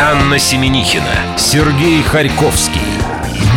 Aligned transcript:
Анна 0.00 0.38
Семенихина, 0.40 1.38
Сергей 1.38 2.02
Харьковский. 2.02 2.80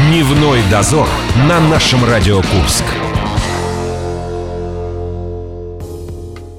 Дневной 0.08 0.60
дозор 0.70 1.08
на 1.48 1.60
нашем 1.60 2.06
Радио 2.06 2.38
Курск. 2.38 2.83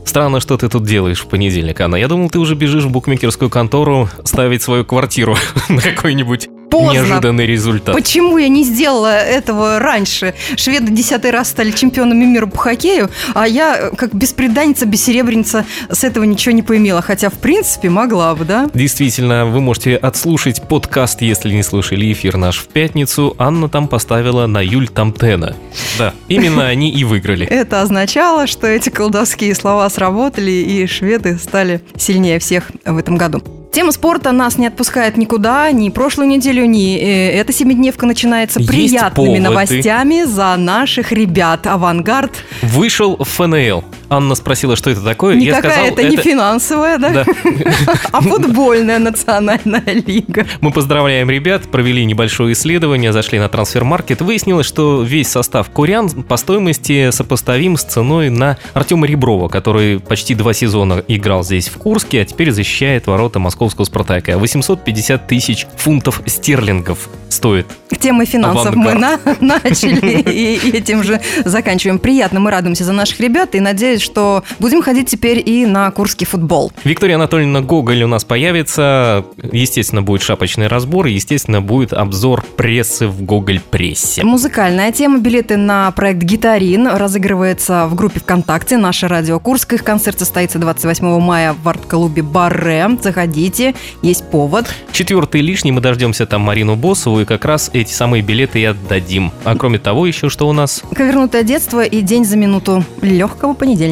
Странно, 0.04 0.40
что 0.40 0.56
ты 0.56 0.68
тут 0.68 0.84
делаешь 0.84 1.20
в 1.20 1.28
понедельник, 1.28 1.80
Анна. 1.80 1.94
Я 1.94 2.08
думал, 2.08 2.28
ты 2.28 2.40
уже 2.40 2.56
бежишь 2.56 2.84
в 2.84 2.90
букмекерскую 2.90 3.50
контору 3.50 4.08
ставить 4.24 4.62
свою 4.62 4.84
квартиру 4.84 5.36
на 5.68 5.80
какой-нибудь 5.80 6.48
Поздно. 6.70 6.92
неожиданный 6.92 7.46
результат. 7.46 7.94
Почему 7.94 8.38
я 8.38 8.48
не 8.48 8.64
сделала 8.64 9.18
этого 9.18 9.78
раньше? 9.78 10.34
Шведы 10.56 10.92
десятый 10.92 11.30
раз 11.30 11.48
стали 11.48 11.70
чемпионами 11.70 12.24
мира 12.24 12.46
по 12.46 12.58
хоккею, 12.58 13.10
а 13.34 13.46
я, 13.46 13.90
как 13.96 14.14
беспреданница, 14.14 14.86
бессеребреница, 14.86 15.64
с 15.90 16.04
этого 16.04 16.24
ничего 16.24 16.54
не 16.54 16.62
поимела. 16.62 17.02
Хотя, 17.02 17.30
в 17.30 17.34
принципе, 17.34 17.88
могла 17.88 18.34
бы, 18.34 18.44
да? 18.44 18.68
Действительно, 18.74 19.46
вы 19.46 19.60
можете 19.60 19.96
отслушать 19.96 20.62
подкаст, 20.62 21.22
если 21.22 21.52
не 21.52 21.62
слышали 21.62 22.12
эфир 22.12 22.36
наш 22.36 22.58
в 22.58 22.68
пятницу. 22.68 23.34
Анна 23.38 23.68
там 23.68 23.88
поставила 23.88 24.46
на 24.46 24.64
Юль 24.64 24.88
Тамтена. 24.88 25.56
Да, 25.98 26.14
именно 26.28 26.66
они 26.66 26.90
и 26.90 27.04
выиграли. 27.04 27.46
Это 27.50 27.82
означало, 27.82 28.46
что 28.46 28.66
эти 28.66 28.90
колдовские 28.90 29.54
слова 29.54 29.88
сработали, 29.88 30.50
и 30.50 30.86
шведы 30.86 31.38
стали 31.38 31.80
сильнее 31.96 32.38
всех 32.38 32.70
в 32.84 32.96
этом 32.96 33.16
году. 33.16 33.42
Тема 33.72 33.92
спорта 33.92 34.32
нас 34.32 34.58
не 34.58 34.66
отпускает 34.66 35.16
никуда, 35.16 35.70
ни 35.70 35.90
прошлую 35.90 36.28
неделю, 36.28 36.64
ни 36.66 36.96
э, 36.96 37.32
эта 37.38 37.52
семидневка 37.52 38.06
начинается 38.06 38.58
Есть 38.60 38.70
приятными 38.70 39.26
поводы. 39.26 39.40
новостями 39.42 40.24
за 40.24 40.56
наших 40.56 41.12
ребят. 41.12 41.66
Авангард 41.66 42.32
Вышел 42.62 43.16
в 43.16 43.24
ФНЛ. 43.24 43.84
Анна 44.10 44.34
спросила, 44.34 44.76
что 44.76 44.90
это 44.90 45.02
такое. 45.02 45.34
не 45.34 45.46
Я 45.46 45.58
сказал, 45.58 45.78
какая-то 45.78 46.02
не 46.08 46.16
финансовая, 46.16 46.98
да? 46.98 47.10
Да. 47.10 47.24
а 48.12 48.20
футбольная 48.20 48.98
национальная 48.98 49.82
лига. 49.86 50.46
Мы 50.60 50.70
поздравляем 50.70 51.30
ребят, 51.30 51.70
провели 51.70 52.04
небольшое 52.04 52.52
исследование, 52.52 53.12
зашли 53.12 53.38
на 53.38 53.48
трансфер-маркет. 53.48 54.22
Выяснилось, 54.22 54.66
что 54.66 55.02
весь 55.02 55.28
состав 55.28 55.68
курян 55.70 56.08
по 56.10 56.36
стоимости 56.36 57.10
сопоставим 57.10 57.76
с 57.76 57.82
ценой 57.82 58.30
на 58.30 58.56
Артема 58.72 59.06
Реброва, 59.06 59.48
который 59.48 60.00
почти 60.00 60.34
два 60.34 60.54
сезона 60.54 61.02
играл 61.06 61.44
здесь 61.44 61.68
в 61.68 61.76
Курске, 61.76 62.22
а 62.22 62.24
теперь 62.24 62.50
защищает 62.50 63.06
ворота 63.06 63.38
московского 63.38 63.84
«Спартака». 63.84 64.38
850 64.38 65.26
тысяч 65.26 65.66
фунтов 65.76 66.22
стерлингов 66.26 67.08
стоит. 67.28 67.66
Темы 68.00 68.24
финансов 68.24 68.74
мы 68.74 68.94
на- 68.94 69.18
начали 69.40 70.20
и 70.20 70.70
этим 70.70 71.02
же 71.02 71.20
заканчиваем. 71.44 71.98
Приятно, 71.98 72.40
мы 72.40 72.50
радуемся 72.50 72.84
за 72.84 72.92
наших 72.92 73.20
ребят 73.20 73.54
и 73.54 73.60
надеюсь, 73.60 73.97
что 74.02 74.42
будем 74.58 74.82
ходить 74.82 75.08
теперь 75.08 75.42
и 75.44 75.66
на 75.66 75.90
курский 75.90 76.26
футбол. 76.26 76.72
Виктория 76.84 77.16
Анатольевна 77.16 77.60
Гоголь 77.60 78.02
у 78.02 78.06
нас 78.08 78.24
появится. 78.24 79.24
Естественно, 79.52 80.02
будет 80.02 80.22
шапочный 80.22 80.66
разбор. 80.66 81.06
и, 81.06 81.12
Естественно, 81.12 81.60
будет 81.60 81.92
обзор 81.92 82.44
прессы 82.56 83.06
в 83.06 83.22
Гоголь-прессе. 83.22 84.22
Музыкальная 84.24 84.92
тема. 84.92 85.18
Билеты 85.18 85.56
на 85.56 85.90
проект 85.92 86.22
«Гитарин» 86.22 86.86
разыгрывается 86.86 87.86
в 87.88 87.94
группе 87.94 88.20
ВКонтакте 88.20 88.76
«Наше 88.76 89.08
радио 89.08 89.40
Курск». 89.40 89.72
Их 89.72 89.84
концерт 89.84 90.18
состоится 90.18 90.58
28 90.58 91.20
мая 91.20 91.54
в 91.60 91.68
арт-клубе 91.68 92.22
«Барре». 92.22 92.88
Заходите, 93.02 93.74
есть 94.02 94.24
повод. 94.30 94.66
Четвертый 94.92 95.40
лишний, 95.40 95.72
мы 95.72 95.80
дождемся 95.80 96.26
там 96.26 96.42
Марину 96.42 96.76
Босову, 96.76 97.20
и 97.20 97.24
как 97.24 97.44
раз 97.44 97.70
эти 97.72 97.92
самые 97.92 98.22
билеты 98.22 98.60
и 98.60 98.64
отдадим. 98.64 99.32
А 99.44 99.56
кроме 99.56 99.78
того, 99.78 100.06
еще 100.06 100.28
что 100.28 100.48
у 100.48 100.52
нас? 100.52 100.82
Ковернутое 100.94 101.42
детство 101.42 101.84
и 101.84 102.00
день 102.00 102.24
за 102.24 102.36
минуту 102.36 102.84
легкого 103.02 103.54
понедельника. 103.54 103.87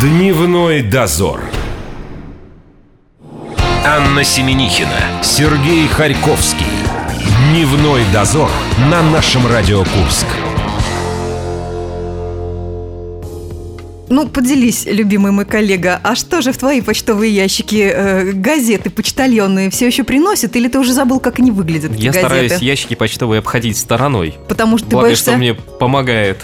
Дневной 0.00 0.82
дозор. 0.82 1.40
Анна 3.86 4.24
Семенихина, 4.24 5.22
Сергей 5.22 5.86
Харьковский. 5.86 6.66
Дневной 7.52 8.02
дозор 8.12 8.50
на 8.90 9.00
нашем 9.02 9.46
Радио 9.46 9.84
Курск. 9.84 10.26
Ну, 14.08 14.28
поделись, 14.28 14.84
любимый 14.86 15.30
мой 15.30 15.44
коллега, 15.44 16.00
а 16.02 16.16
что 16.16 16.42
же 16.42 16.50
в 16.50 16.58
твои 16.58 16.80
почтовые 16.80 17.32
ящики 17.32 17.88
э, 17.94 18.32
газеты 18.32 18.90
почтальонные 18.90 19.70
все 19.70 19.86
еще 19.86 20.02
приносят, 20.02 20.56
или 20.56 20.66
ты 20.68 20.80
уже 20.80 20.92
забыл, 20.92 21.20
как 21.20 21.38
они 21.38 21.52
выглядят, 21.52 21.92
эти 21.92 22.00
Я 22.00 22.10
газеты? 22.10 22.26
стараюсь 22.26 22.58
ящики 22.58 22.94
почтовые 22.94 23.38
обходить 23.38 23.78
стороной. 23.78 24.34
Потому 24.48 24.76
что 24.76 24.88
ты 24.88 24.92
Благо, 24.96 25.06
боишься... 25.06 25.30
что 25.30 25.36
мне 25.38 25.54
помогает. 25.54 26.38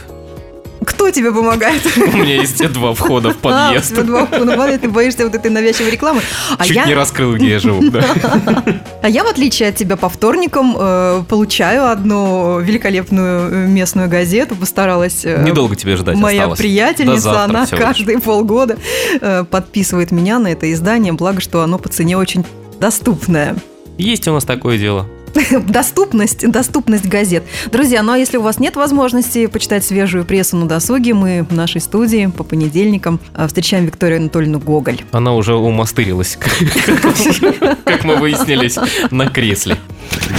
Кто 0.89 1.11
тебе 1.11 1.33
помогает? 1.33 1.83
У 1.97 2.17
меня 2.17 2.37
есть 2.41 2.67
два 2.73 2.95
входа 2.95 3.31
в 3.31 3.37
А, 3.45 3.69
подъезд. 3.69 3.91
тебя 3.91 4.03
два 4.05 4.25
входа 4.27 4.53
в 4.53 4.57
подъезд, 4.57 4.81
ты 4.83 4.89
боишься 4.89 5.25
вот 5.25 5.35
этой 5.35 5.51
навязчивой 5.51 5.91
рекламы. 5.91 6.23
А 6.57 6.65
Чуть 6.65 6.77
я, 6.77 6.87
не 6.87 6.95
раскрыл, 6.95 7.35
где 7.35 7.51
я 7.51 7.59
живу. 7.59 7.91
да. 7.91 8.03
а 9.03 9.09
я, 9.09 9.23
в 9.23 9.27
отличие 9.27 9.69
от 9.69 9.77
тебя, 9.77 9.97
по 9.97 10.09
вторникам 10.09 10.75
э, 10.79 11.23
получаю 11.29 11.91
одну 11.91 12.59
великолепную 12.61 13.51
э, 13.51 13.67
местную 13.67 14.09
газету, 14.09 14.57
постаралась... 14.57 15.25
э, 15.25 15.43
Недолго 15.45 15.77
тебе 15.77 15.97
ждать 15.97 16.17
Моя 16.17 16.43
осталось. 16.43 16.59
Приятельница, 16.61 17.21
завтра 17.21 17.45
она 17.45 17.67
каждые 17.67 18.19
полгода 18.19 18.79
э, 19.21 19.45
подписывает 19.45 20.11
меня 20.11 20.39
на 20.39 20.49
это 20.49 20.73
издание, 20.73 21.13
благо, 21.13 21.41
что 21.41 21.63
оно 21.63 21.79
по 21.79 21.89
цене 21.89 22.17
очень 22.17 22.45
доступное. 22.81 23.57
Есть 23.99 24.27
у 24.29 24.33
нас 24.33 24.45
такое 24.45 24.79
дело. 24.79 25.07
Доступность, 25.69 26.49
доступность 26.51 27.07
газет. 27.07 27.45
Друзья, 27.73 28.03
ну 28.03 28.13
а 28.13 28.19
если 28.19 28.37
у 28.37 28.43
вас 28.43 28.59
нет 28.59 28.77
возможности 28.77 29.47
почитать 29.47 29.85
свежую 29.85 30.25
прессу 30.25 30.57
на 30.57 30.67
досуге, 30.67 31.15
мы 31.15 31.47
в 31.49 31.55
нашей 31.55 31.81
студии 31.81 32.27
по 32.27 32.45
понедельникам 32.45 33.21
э, 33.35 33.47
встречаем 33.47 33.87
Викторию 33.87 34.19
Анатольевну 34.19 34.59
Гоголь. 34.59 35.01
Она 35.13 35.35
уже 35.35 35.55
умастырилась, 35.55 36.39
как 37.85 38.05
мы 38.05 38.17
выяснились, 38.17 38.77
на 39.11 39.29
кресле. 39.29 39.77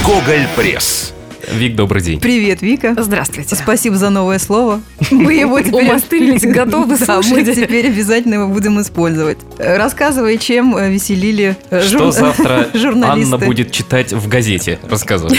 Гоголь 0.04 0.46
Пресс. 0.56 1.12
Вик, 1.54 1.74
добрый 1.74 2.02
день. 2.02 2.20
Привет, 2.20 2.62
Вика. 2.62 2.94
Здравствуйте. 2.96 3.54
Спасибо 3.56 3.96
за 3.96 4.10
новое 4.10 4.38
слово. 4.38 4.80
Мы 5.10 5.34
его 5.34 5.60
теперь... 5.60 5.84
Умастырились, 5.84 6.42
готовы 6.44 6.96
Да, 6.96 7.16
мы 7.16 7.22
слушать. 7.22 7.54
теперь 7.56 7.86
обязательно 7.88 8.34
его 8.34 8.48
будем 8.48 8.80
использовать. 8.80 9.38
Рассказывай, 9.58 10.38
чем 10.38 10.76
э, 10.76 10.90
веселили 10.90 11.56
э, 11.70 11.82
Что 11.82 11.98
жур- 11.98 12.12
завтра 12.12 12.68
журналисты. 12.74 13.34
Анна 13.34 13.46
будет 13.46 13.72
читать 13.72 14.12
в 14.12 14.28
газете? 14.28 14.78
Рассказывай. 14.88 15.38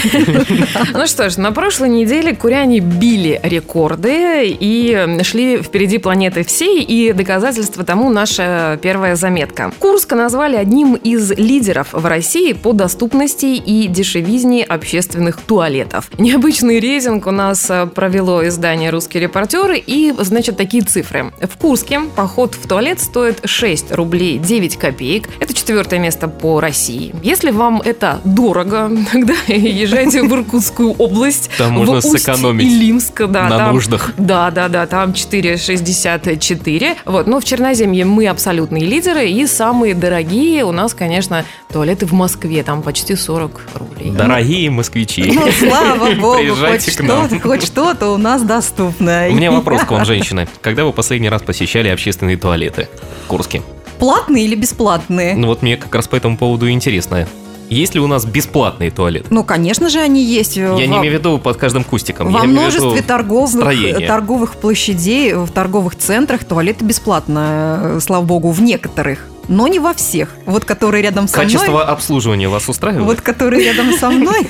Ну 0.92 1.06
что 1.06 1.30
ж, 1.30 1.36
на 1.38 1.52
прошлой 1.52 1.88
неделе 1.88 2.34
куряне 2.36 2.80
били 2.80 3.40
рекорды 3.42 4.48
и 4.48 5.18
шли 5.22 5.58
впереди 5.62 5.98
планеты 5.98 6.44
всей, 6.44 6.82
и 6.82 7.12
доказательство 7.12 7.84
тому 7.84 8.10
наша 8.10 8.78
первая 8.82 9.16
заметка. 9.16 9.72
Курск 9.78 10.12
назвали 10.12 10.56
одним 10.56 10.94
из 10.94 11.30
лидеров 11.32 11.88
в 11.92 12.04
России 12.06 12.52
по 12.52 12.72
доступности 12.72 13.46
и 13.46 13.86
дешевизне 13.88 14.64
общественных 14.64 15.36
туалетов. 15.38 16.01
Необычный 16.18 16.80
рейтинг 16.80 17.26
у 17.26 17.30
нас 17.30 17.68
э, 17.70 17.86
провело 17.86 18.46
издание 18.46 18.90
«Русские 18.90 19.22
репортеры», 19.24 19.78
и, 19.78 20.12
значит, 20.18 20.56
такие 20.56 20.82
цифры. 20.82 21.32
В 21.40 21.56
Курске 21.56 22.00
поход 22.14 22.54
в 22.54 22.66
туалет 22.66 23.00
стоит 23.00 23.40
6 23.44 23.92
рублей 23.92 24.38
9 24.38 24.76
копеек. 24.76 25.28
Это 25.40 25.54
четвертое 25.54 25.98
место 25.98 26.28
по 26.28 26.60
России. 26.60 27.14
Если 27.22 27.50
вам 27.50 27.80
это 27.80 28.20
дорого, 28.24 28.90
тогда 29.12 29.34
езжайте 29.48 30.22
в 30.22 30.32
Иркутскую 30.32 30.92
область. 30.92 31.50
Там 31.58 31.72
можно 31.72 32.00
в 32.00 32.02
сэкономить 32.02 32.66
Усть-Илимск, 32.66 33.26
да, 33.26 33.48
на 33.48 33.58
там- 33.58 33.74
нуждах. 33.74 34.12
Да, 34.16 34.50
да, 34.50 34.68
да, 34.68 34.86
там 34.86 35.12
4,64. 35.12 36.96
Вот, 37.04 37.26
но 37.26 37.40
в 37.40 37.44
Черноземье 37.44 38.04
мы 38.04 38.26
абсолютные 38.28 38.84
лидеры, 38.84 39.28
и 39.28 39.46
самые 39.46 39.94
дорогие 39.94 40.64
у 40.64 40.72
нас, 40.72 40.94
конечно, 40.94 41.44
туалеты 41.72 42.06
в 42.06 42.12
Москве, 42.12 42.62
там 42.62 42.82
почти 42.82 43.16
40 43.16 43.60
рублей. 43.74 44.10
Дорогие 44.10 44.70
москвичи. 44.70 45.32
Ну, 45.32 45.50
слава 45.82 46.14
богу, 46.14 46.54
хоть 46.54 46.92
что-то, 46.92 47.40
хоть 47.40 47.66
что-то 47.66 48.08
у 48.08 48.16
нас 48.16 48.42
доступно. 48.42 49.26
У 49.30 49.34
меня 49.34 49.50
вопрос 49.50 49.82
к 49.82 49.90
вам, 49.90 50.04
женщины. 50.04 50.48
Когда 50.60 50.84
вы 50.84 50.92
последний 50.92 51.28
раз 51.28 51.42
посещали 51.42 51.88
общественные 51.88 52.36
туалеты 52.36 52.88
в 53.24 53.28
Курске? 53.28 53.62
Платные 53.98 54.46
или 54.46 54.54
бесплатные? 54.54 55.34
Ну 55.36 55.46
вот 55.46 55.62
мне 55.62 55.76
как 55.76 55.94
раз 55.94 56.08
по 56.08 56.16
этому 56.16 56.36
поводу 56.36 56.68
интересно. 56.70 57.26
Есть 57.68 57.94
ли 57.94 58.00
у 58.00 58.06
нас 58.06 58.26
бесплатные 58.26 58.90
туалеты? 58.90 59.28
Ну, 59.30 59.44
конечно 59.44 59.88
же, 59.88 59.98
они 59.98 60.22
есть. 60.22 60.56
Я 60.56 60.74
не 60.74 60.84
имею 60.84 61.14
в 61.14 61.18
виду 61.18 61.38
под 61.38 61.56
каждым 61.56 61.84
кустиком. 61.84 62.30
Во 62.30 62.40
я 62.40 62.44
множестве 62.44 63.00
торговых, 63.00 64.06
торговых 64.06 64.56
площадей, 64.56 65.32
в 65.34 65.50
торговых 65.50 65.96
центрах 65.96 66.44
туалеты 66.44 66.84
бесплатно, 66.84 67.80
э, 67.96 68.00
слава 68.02 68.24
богу, 68.24 68.50
в 68.50 68.60
некоторых. 68.60 69.26
Но 69.48 69.68
не 69.68 69.78
во 69.80 69.92
всех. 69.92 70.28
Вот 70.46 70.64
которые 70.64 71.02
рядом 71.02 71.28
со 71.28 71.34
Качество 71.36 71.70
мной. 71.72 71.84
обслуживания 71.84 72.48
вас 72.48 72.68
устраивает? 72.68 73.04
Вот 73.06 73.20
которые 73.20 73.64
рядом 73.64 73.92
со 73.98 74.10
мной, 74.10 74.46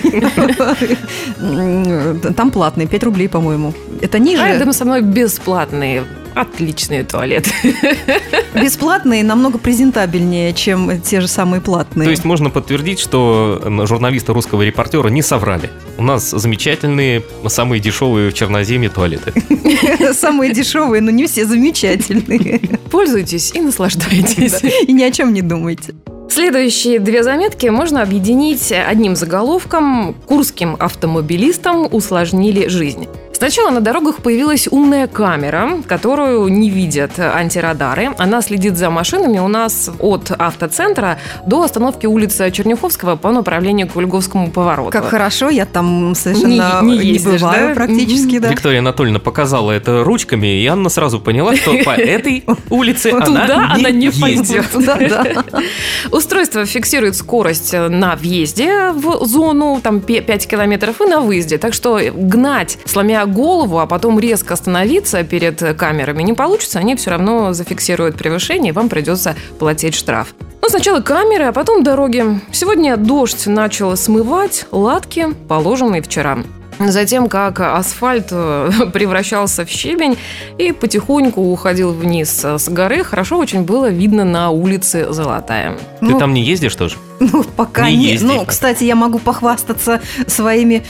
там 2.36 2.50
платные, 2.50 2.86
5 2.86 3.04
рублей, 3.04 3.28
по-моему. 3.28 3.72
Это 4.00 4.18
А 4.18 4.20
ниже. 4.20 4.42
рядом 4.46 4.72
со 4.72 4.84
мной 4.84 5.00
бесплатные, 5.00 6.04
отличные 6.34 7.04
туалеты. 7.04 7.50
Бесплатные 8.54 9.24
намного 9.24 9.58
презентабельнее, 9.58 10.52
чем 10.52 11.00
те 11.00 11.20
же 11.20 11.28
самые 11.28 11.60
платные. 11.60 12.04
То 12.06 12.10
есть 12.10 12.24
можно 12.24 12.50
подтвердить, 12.50 12.98
что 12.98 13.62
журналисты 13.86 14.32
русского 14.32 14.62
репортера 14.62 15.08
не 15.08 15.22
соврали. 15.22 15.70
У 15.98 16.02
нас 16.02 16.30
замечательные, 16.30 17.22
самые 17.46 17.80
дешевые 17.80 18.30
в 18.30 18.34
Черноземье 18.34 18.88
туалеты. 18.90 19.32
самые 20.14 20.52
дешевые, 20.52 21.00
но 21.00 21.10
не 21.10 21.26
все 21.26 21.44
замечательные. 21.44 22.60
Пользуйтесь 22.90 23.52
и 23.54 23.60
наслаждайтесь. 23.60 24.62
И 24.86 24.92
ни 24.92 25.02
о 25.02 25.10
чем 25.10 25.32
не 25.32 25.42
думайте. 25.42 25.94
Следующие 26.32 26.98
две 26.98 27.22
заметки 27.22 27.66
можно 27.66 28.00
объединить 28.00 28.72
одним 28.72 29.16
заголовком 29.16 30.14
«Курским 30.26 30.78
автомобилистам 30.80 31.86
усложнили 31.92 32.68
жизнь». 32.68 33.06
Сначала 33.42 33.70
на 33.70 33.80
дорогах 33.80 34.18
появилась 34.18 34.68
умная 34.70 35.08
камера, 35.08 35.82
которую 35.88 36.46
не 36.46 36.70
видят 36.70 37.18
антирадары. 37.18 38.10
Она 38.16 38.40
следит 38.40 38.76
за 38.76 38.88
машинами 38.88 39.40
у 39.40 39.48
нас 39.48 39.90
от 39.98 40.30
автоцентра 40.30 41.18
до 41.44 41.64
остановки 41.64 42.06
улицы 42.06 42.52
Черняховского 42.52 43.16
по 43.16 43.32
направлению 43.32 43.88
к 43.88 43.96
Ольговскому 43.96 44.52
повороту. 44.52 44.92
Как 44.92 45.06
хорошо, 45.06 45.50
я 45.50 45.66
там 45.66 46.14
совершенно 46.14 46.82
не, 46.82 46.90
не, 46.92 46.98
не 46.98 47.06
ездишь, 47.14 47.40
бываю 47.40 47.70
да? 47.70 47.74
практически, 47.74 48.38
да. 48.38 48.48
Виктория 48.48 48.78
Анатольевна 48.78 49.18
показала 49.18 49.72
это 49.72 50.04
ручками, 50.04 50.62
и 50.62 50.66
Анна 50.68 50.88
сразу 50.88 51.18
поняла, 51.18 51.56
что 51.56 51.72
по 51.82 51.90
этой 51.96 52.44
улице 52.70 53.10
она 53.10 53.90
не 53.90 54.10
пойдет. 54.10 54.66
Устройство 56.22 56.64
фиксирует 56.64 57.16
скорость 57.16 57.72
на 57.72 58.14
въезде 58.14 58.92
в 58.92 59.26
зону, 59.26 59.80
там 59.82 60.00
5 60.00 60.46
километров, 60.46 61.00
и 61.00 61.04
на 61.04 61.20
выезде. 61.20 61.58
Так 61.58 61.74
что 61.74 61.98
гнать, 62.14 62.78
сломя 62.84 63.26
голову, 63.26 63.80
а 63.80 63.86
потом 63.86 64.20
резко 64.20 64.54
остановиться 64.54 65.24
перед 65.24 65.60
камерами 65.76 66.22
не 66.22 66.32
получится, 66.32 66.78
они 66.78 66.94
все 66.94 67.10
равно 67.10 67.52
зафиксируют 67.52 68.14
превышение, 68.14 68.70
и 68.70 68.72
вам 68.72 68.88
придется 68.88 69.34
платить 69.58 69.96
штраф. 69.96 70.28
Ну, 70.62 70.68
сначала 70.68 71.00
камеры, 71.00 71.46
а 71.46 71.52
потом 71.52 71.82
дороги. 71.82 72.24
Сегодня 72.52 72.96
дождь 72.96 73.48
начал 73.48 73.96
смывать 73.96 74.66
латки, 74.70 75.26
положенные 75.48 76.02
вчера. 76.02 76.38
Затем, 76.78 77.28
как 77.28 77.60
асфальт 77.60 78.28
э, 78.30 78.70
превращался 78.92 79.64
в 79.64 79.68
щебень 79.68 80.16
и 80.58 80.72
потихоньку 80.72 81.40
уходил 81.40 81.92
вниз 81.92 82.44
с 82.44 82.68
горы, 82.68 83.04
хорошо 83.04 83.38
очень 83.38 83.62
было 83.62 83.88
видно 83.88 84.24
на 84.24 84.50
улице 84.50 85.12
Золотая. 85.12 85.76
Ты 86.00 86.06
ну, 86.06 86.18
там 86.18 86.34
не 86.34 86.42
ездишь 86.42 86.74
тоже? 86.74 86.96
Ну, 87.30 87.44
пока 87.44 87.88
не. 87.88 87.96
не. 87.96 88.18
Ну, 88.20 88.44
кстати, 88.44 88.84
я 88.84 88.96
могу 88.96 89.18
похвастаться 89.18 90.00
своими 90.26 90.82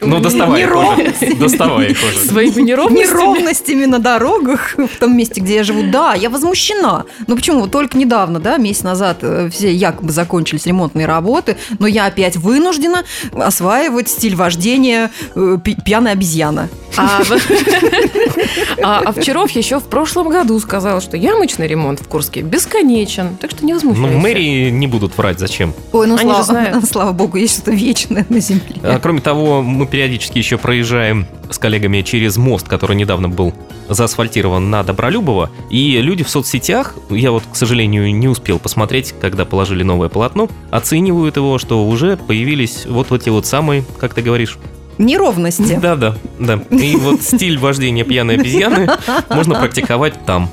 ну, 0.00 0.20
доставай 0.20 0.62
их 0.62 1.38
Доставай 1.38 1.90
их 1.90 1.98
уже. 2.02 2.26
Своими 2.26 2.62
неровностями? 2.62 3.06
Неровностями 3.06 3.84
на 3.84 3.98
дорогах 3.98 4.74
в 4.76 4.98
том 4.98 5.16
месте, 5.16 5.40
где 5.40 5.56
я 5.56 5.64
живу. 5.64 5.82
Да, 5.90 6.14
я 6.14 6.30
возмущена. 6.30 7.04
Ну, 7.26 7.36
почему? 7.36 7.66
Только 7.66 7.98
недавно, 7.98 8.40
да, 8.40 8.56
месяц 8.56 8.82
назад 8.82 9.18
э, 9.22 9.50
все 9.52 9.72
якобы 9.72 10.12
закончились 10.12 10.66
ремонтные 10.66 11.06
работы, 11.06 11.56
но 11.78 11.86
я 11.86 12.06
опять 12.06 12.36
вынуждена 12.36 13.04
осваивать 13.32 14.08
стиль 14.08 14.36
вождения 14.36 15.10
э, 15.34 15.58
пьяной 15.84 16.12
обезьяна. 16.12 16.68
А, 16.96 17.22
а 18.82 18.98
Овчаров 19.00 19.50
еще 19.50 19.80
в 19.80 19.84
прошлом 19.84 20.28
году 20.28 20.58
сказал, 20.60 21.00
что 21.00 21.16
ямочный 21.16 21.66
ремонт 21.66 22.00
в 22.00 22.08
Курске 22.08 22.42
бесконечен, 22.42 23.36
так 23.42 23.50
что 23.50 23.64
не 23.64 23.72
возмущайся. 23.72 24.08
Ну, 24.08 24.18
мэрии 24.20 24.70
не 24.70 24.86
будут 24.86 25.18
врать, 25.18 25.40
зачем? 25.40 25.74
Ой, 25.90 26.06
ну, 26.06 26.16
слава, 26.16 26.80
слава 26.88 27.10
богу, 27.10 27.38
есть 27.38 27.54
что-то 27.54 27.72
вечное 27.72 28.24
на 28.28 28.38
земле. 28.38 28.76
А, 28.84 29.00
кроме 29.00 29.20
того, 29.20 29.62
мы 29.62 29.84
периодически 29.88 30.38
еще 30.38 30.58
проезжаем 30.58 31.26
с 31.50 31.58
коллегами 31.58 32.02
через 32.02 32.36
мост, 32.36 32.68
который 32.68 32.94
недавно 32.94 33.28
был 33.28 33.52
заасфальтирован 33.88 34.70
на 34.70 34.84
Добролюбово, 34.84 35.50
и 35.70 35.98
люди 36.00 36.22
в 36.22 36.30
соцсетях, 36.30 36.94
я 37.10 37.32
вот, 37.32 37.42
к 37.52 37.56
сожалению, 37.56 38.14
не 38.14 38.28
успел 38.28 38.60
посмотреть, 38.60 39.12
когда 39.20 39.44
положили 39.44 39.82
новое 39.82 40.08
полотно, 40.08 40.48
оценивают 40.70 41.36
его, 41.36 41.58
что 41.58 41.84
уже 41.84 42.16
появились 42.16 42.86
вот 42.86 43.10
эти 43.10 43.28
вот 43.28 43.44
самые, 43.44 43.84
как 43.98 44.14
ты 44.14 44.22
говоришь, 44.22 44.56
неровности. 44.98 45.80
Да, 45.82 45.96
да, 45.96 46.14
да. 46.38 46.60
И 46.70 46.94
вот 46.94 47.22
стиль 47.22 47.58
вождения 47.58 48.04
пьяной 48.04 48.36
обезьяны 48.36 48.88
можно 49.30 49.56
практиковать 49.56 50.14
там. 50.24 50.48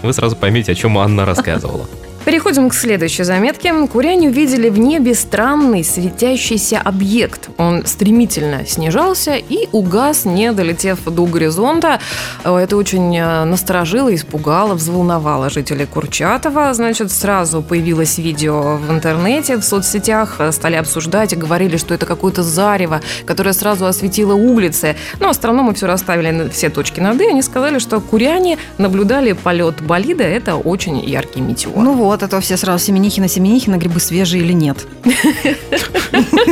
Вы 0.00 0.14
сразу 0.14 0.36
поймете, 0.36 0.72
о 0.72 0.74
чем 0.74 0.96
Анна 0.96 1.26
рассказывала. 1.26 1.86
Переходим 2.24 2.68
к 2.68 2.74
следующей 2.74 3.24
заметке. 3.24 3.72
Куряне 3.86 4.28
увидели 4.28 4.68
в 4.68 4.78
небе 4.78 5.14
странный 5.14 5.82
светящийся 5.82 6.78
объект. 6.78 7.48
Он 7.56 7.86
стремительно 7.86 8.66
снижался 8.66 9.36
и 9.36 9.68
угас, 9.72 10.24
не 10.26 10.52
долетев 10.52 11.02
до 11.04 11.24
горизонта. 11.24 11.98
Это 12.44 12.76
очень 12.76 13.16
э, 13.16 13.44
насторожило, 13.44 14.14
испугало, 14.14 14.74
взволновало 14.74 15.50
жителей 15.50 15.86
Курчатова. 15.86 16.72
Значит, 16.74 17.10
сразу 17.10 17.62
появилось 17.62 18.18
видео 18.18 18.76
в 18.76 18.90
интернете, 18.90 19.56
в 19.56 19.62
соцсетях, 19.62 20.36
э, 20.38 20.52
стали 20.52 20.76
обсуждать 20.76 21.32
и 21.32 21.36
говорили, 21.36 21.78
что 21.78 21.94
это 21.94 22.06
какое-то 22.06 22.42
зарево, 22.42 23.00
которое 23.24 23.52
сразу 23.54 23.86
осветило 23.86 24.34
улицы. 24.34 24.94
Но 25.20 25.30
астрономы 25.30 25.74
все 25.74 25.86
расставили 25.86 26.48
все 26.50 26.68
точки 26.68 27.00
над 27.00 27.20
«и». 27.20 27.28
Они 27.28 27.42
сказали, 27.42 27.78
что 27.78 28.00
куряне 28.00 28.58
наблюдали 28.78 29.32
полет 29.32 29.80
болида. 29.80 30.24
Это 30.24 30.56
очень 30.56 31.00
яркий 31.00 31.40
метеор. 31.40 31.78
Ну 31.78 31.94
вот, 31.94 32.19
вот, 32.20 32.28
это 32.28 32.40
все 32.40 32.56
сразу 32.56 32.84
Семенихина, 32.84 33.28
Семенихина, 33.28 33.76
грибы 33.76 34.00
свежие 34.00 34.42
или 34.42 34.52
нет. 34.52 34.86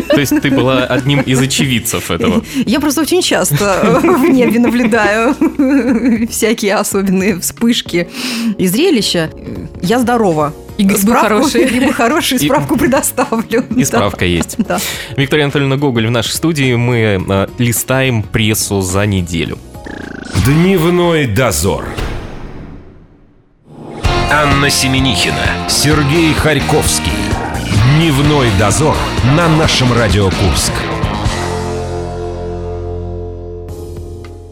То 0.09 0.21
есть 0.21 0.41
ты 0.41 0.51
была 0.51 0.85
одним 0.85 1.21
из 1.21 1.41
очевидцев 1.41 2.11
этого? 2.11 2.43
Я 2.67 2.81
просто 2.81 3.03
очень 3.03 3.23
часто 3.23 4.01
в 4.03 4.29
небе 4.29 4.59
наблюдаю 4.59 5.37
всякие 6.31 6.77
особенные 6.77 7.39
вспышки 7.41 8.09
и 8.57 8.67
зрелища. 8.67 9.31
Я 9.83 9.99
здорова. 9.99 10.55
И 10.77 10.85
грибы 10.85 11.01
справку, 11.01 11.29
хорошие. 11.29 11.67
Грибы 11.69 11.93
хорошие, 11.93 12.39
справку 12.39 12.77
и, 12.77 12.79
предоставлю. 12.79 13.65
И 13.77 13.85
справка 13.85 14.25
есть. 14.25 14.55
Да. 14.59 14.79
Виктория 15.17 15.45
Анатольевна 15.45 15.77
Гоголь 15.77 16.07
в 16.07 16.11
нашей 16.11 16.31
студии. 16.31 16.75
Мы 16.75 17.25
э, 17.29 17.47
листаем 17.59 18.23
прессу 18.23 18.81
за 18.81 19.05
неделю. 19.07 19.59
Дневной 20.47 21.27
дозор. 21.27 21.85
Анна 24.31 24.69
Семенихина, 24.69 25.71
Сергей 25.71 26.35
Харьковский. 26.35 27.13
Дневной 27.97 28.49
дозор 28.59 28.95
на 29.35 29.49
нашем 29.49 29.91
Радио 29.91 30.25
Курск. 30.27 30.73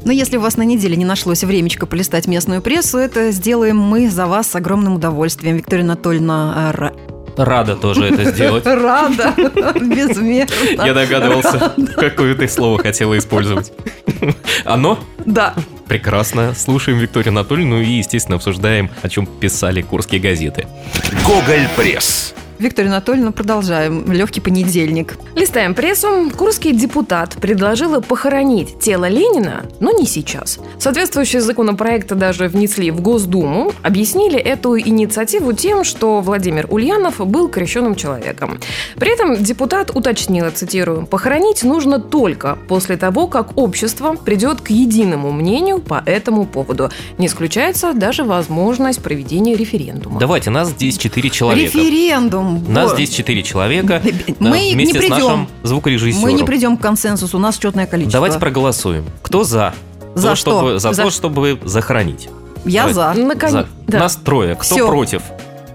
Но 0.07 0.13
если 0.13 0.39
у 0.39 0.41
вас 0.41 0.57
на 0.57 0.63
неделе 0.63 0.97
не 0.97 1.05
нашлось 1.05 1.45
времечко 1.45 1.85
полистать 1.85 2.27
местную 2.27 2.63
прессу, 2.63 2.97
это 2.97 3.31
сделаем 3.33 3.77
мы 3.77 4.09
за 4.09 4.27
вас 4.27 4.47
с 4.47 4.55
огромным 4.55 4.95
удовольствием. 4.95 5.57
Виктория 5.57 5.85
Анатольевна 5.85 6.73
Рада 7.37 7.77
тоже 7.77 8.07
это 8.07 8.25
сделать. 8.31 8.65
Рада, 8.67 9.35
безмерно. 9.81 10.85
Я 10.85 10.95
догадывался, 10.95 11.73
какое 11.97 12.35
ты 12.35 12.49
слово 12.49 12.79
хотела 12.79 13.17
использовать. 13.19 13.73
Оно? 14.65 14.99
Да. 15.25 15.55
Прекрасно. 15.89 16.55
Слушаем 16.55 16.99
Викторию 16.99 17.31
Анатольевну 17.31 17.81
и, 17.81 17.87
естественно, 17.87 18.37
обсуждаем, 18.37 18.91
о 19.03 19.09
чем 19.09 19.27
писали 19.27 19.83
курские 19.83 20.21
газеты. 20.21 20.67
Гоголь 21.25 21.69
Пресс. 21.77 22.35
Виктория 22.59 22.91
Анатольевна, 22.91 23.33
продолжаем. 23.33 24.11
Легкий 24.11 24.41
понедельник. 24.41 25.19
Листаем 25.35 25.75
прессу. 25.75 26.31
Курский 26.35 26.73
депутат 26.73 27.35
предложила 27.35 28.01
похоронить 28.01 28.79
тело 28.79 29.09
Ленина, 29.09 29.67
но 29.79 29.91
не 29.91 30.07
сейчас. 30.07 30.59
Соответствующий 30.79 31.41
законопроект 31.41 32.09
даже 32.15 32.49
внесли 32.49 32.91
в 32.91 33.03
Госдуму. 33.03 33.73
Объяснили 33.83 34.39
эту 34.39 34.79
инициативу 34.79 35.53
тем, 35.53 35.85
что 35.85 36.21
Владимир 36.21 36.67
Ульянов 36.71 37.19
был 37.27 37.49
крещенным 37.49 37.95
человеком. 37.95 38.59
При 38.97 39.13
этом 39.13 39.37
депутат 39.37 39.95
уточнила, 39.95 40.51
цитирую, 40.51 41.07
«Похоронить 41.07 41.63
нужно 41.63 41.99
только 41.99 42.57
после 42.69 42.97
того, 42.97 43.27
как 43.27 43.59
общество 43.59 44.15
придет 44.15 44.63
к 44.63 44.71
единому 44.71 45.31
мнению 45.31 45.81
по 45.81 46.03
этому 46.07 46.47
поводу. 46.47 46.91
Не 47.19 47.27
исключается 47.27 47.93
даже 47.93 48.25
возможность 48.25 49.03
проведения 49.03 49.57
референдума». 49.57 50.19
Давайте, 50.19 50.49
нас 50.49 50.71
здесь 50.71 50.97
четыре 50.97 51.29
человека. 51.29 51.77
Референдум. 51.77 52.46
Нас 52.69 52.93
здесь 52.93 53.11
четыре 53.11 53.43
человека. 53.43 54.03
Мы 54.39 54.73
вместе 54.73 54.93
не 54.93 54.93
придем. 54.93 55.17
с 55.17 55.21
нашим 55.21 55.49
звукорежиссером. 55.63 56.23
Мы 56.23 56.33
не 56.33 56.45
придем 56.45 56.77
к 56.77 56.81
консенсусу, 56.81 57.37
у 57.37 57.41
нас 57.41 57.59
четное 57.59 57.87
количество. 57.87 58.19
Давайте 58.19 58.39
проголосуем. 58.39 59.05
Кто 59.23 59.45
за? 59.45 59.75
За 60.15 60.31
то, 60.31 60.35
что? 60.37 60.51
Чтобы, 60.51 60.79
за, 60.79 60.93
за 60.93 61.03
то, 61.03 61.11
чтобы 61.11 61.59
захоронить. 61.65 62.29
Я 62.65 62.87
Давайте. 62.89 63.21
за. 63.21 63.27
Наконец. 63.27 63.53
за. 63.53 63.67
Да. 63.87 63.99
Нас 63.99 64.17
трое. 64.17 64.55
Кто 64.55 64.63
Все. 64.65 64.87
против? 64.87 65.23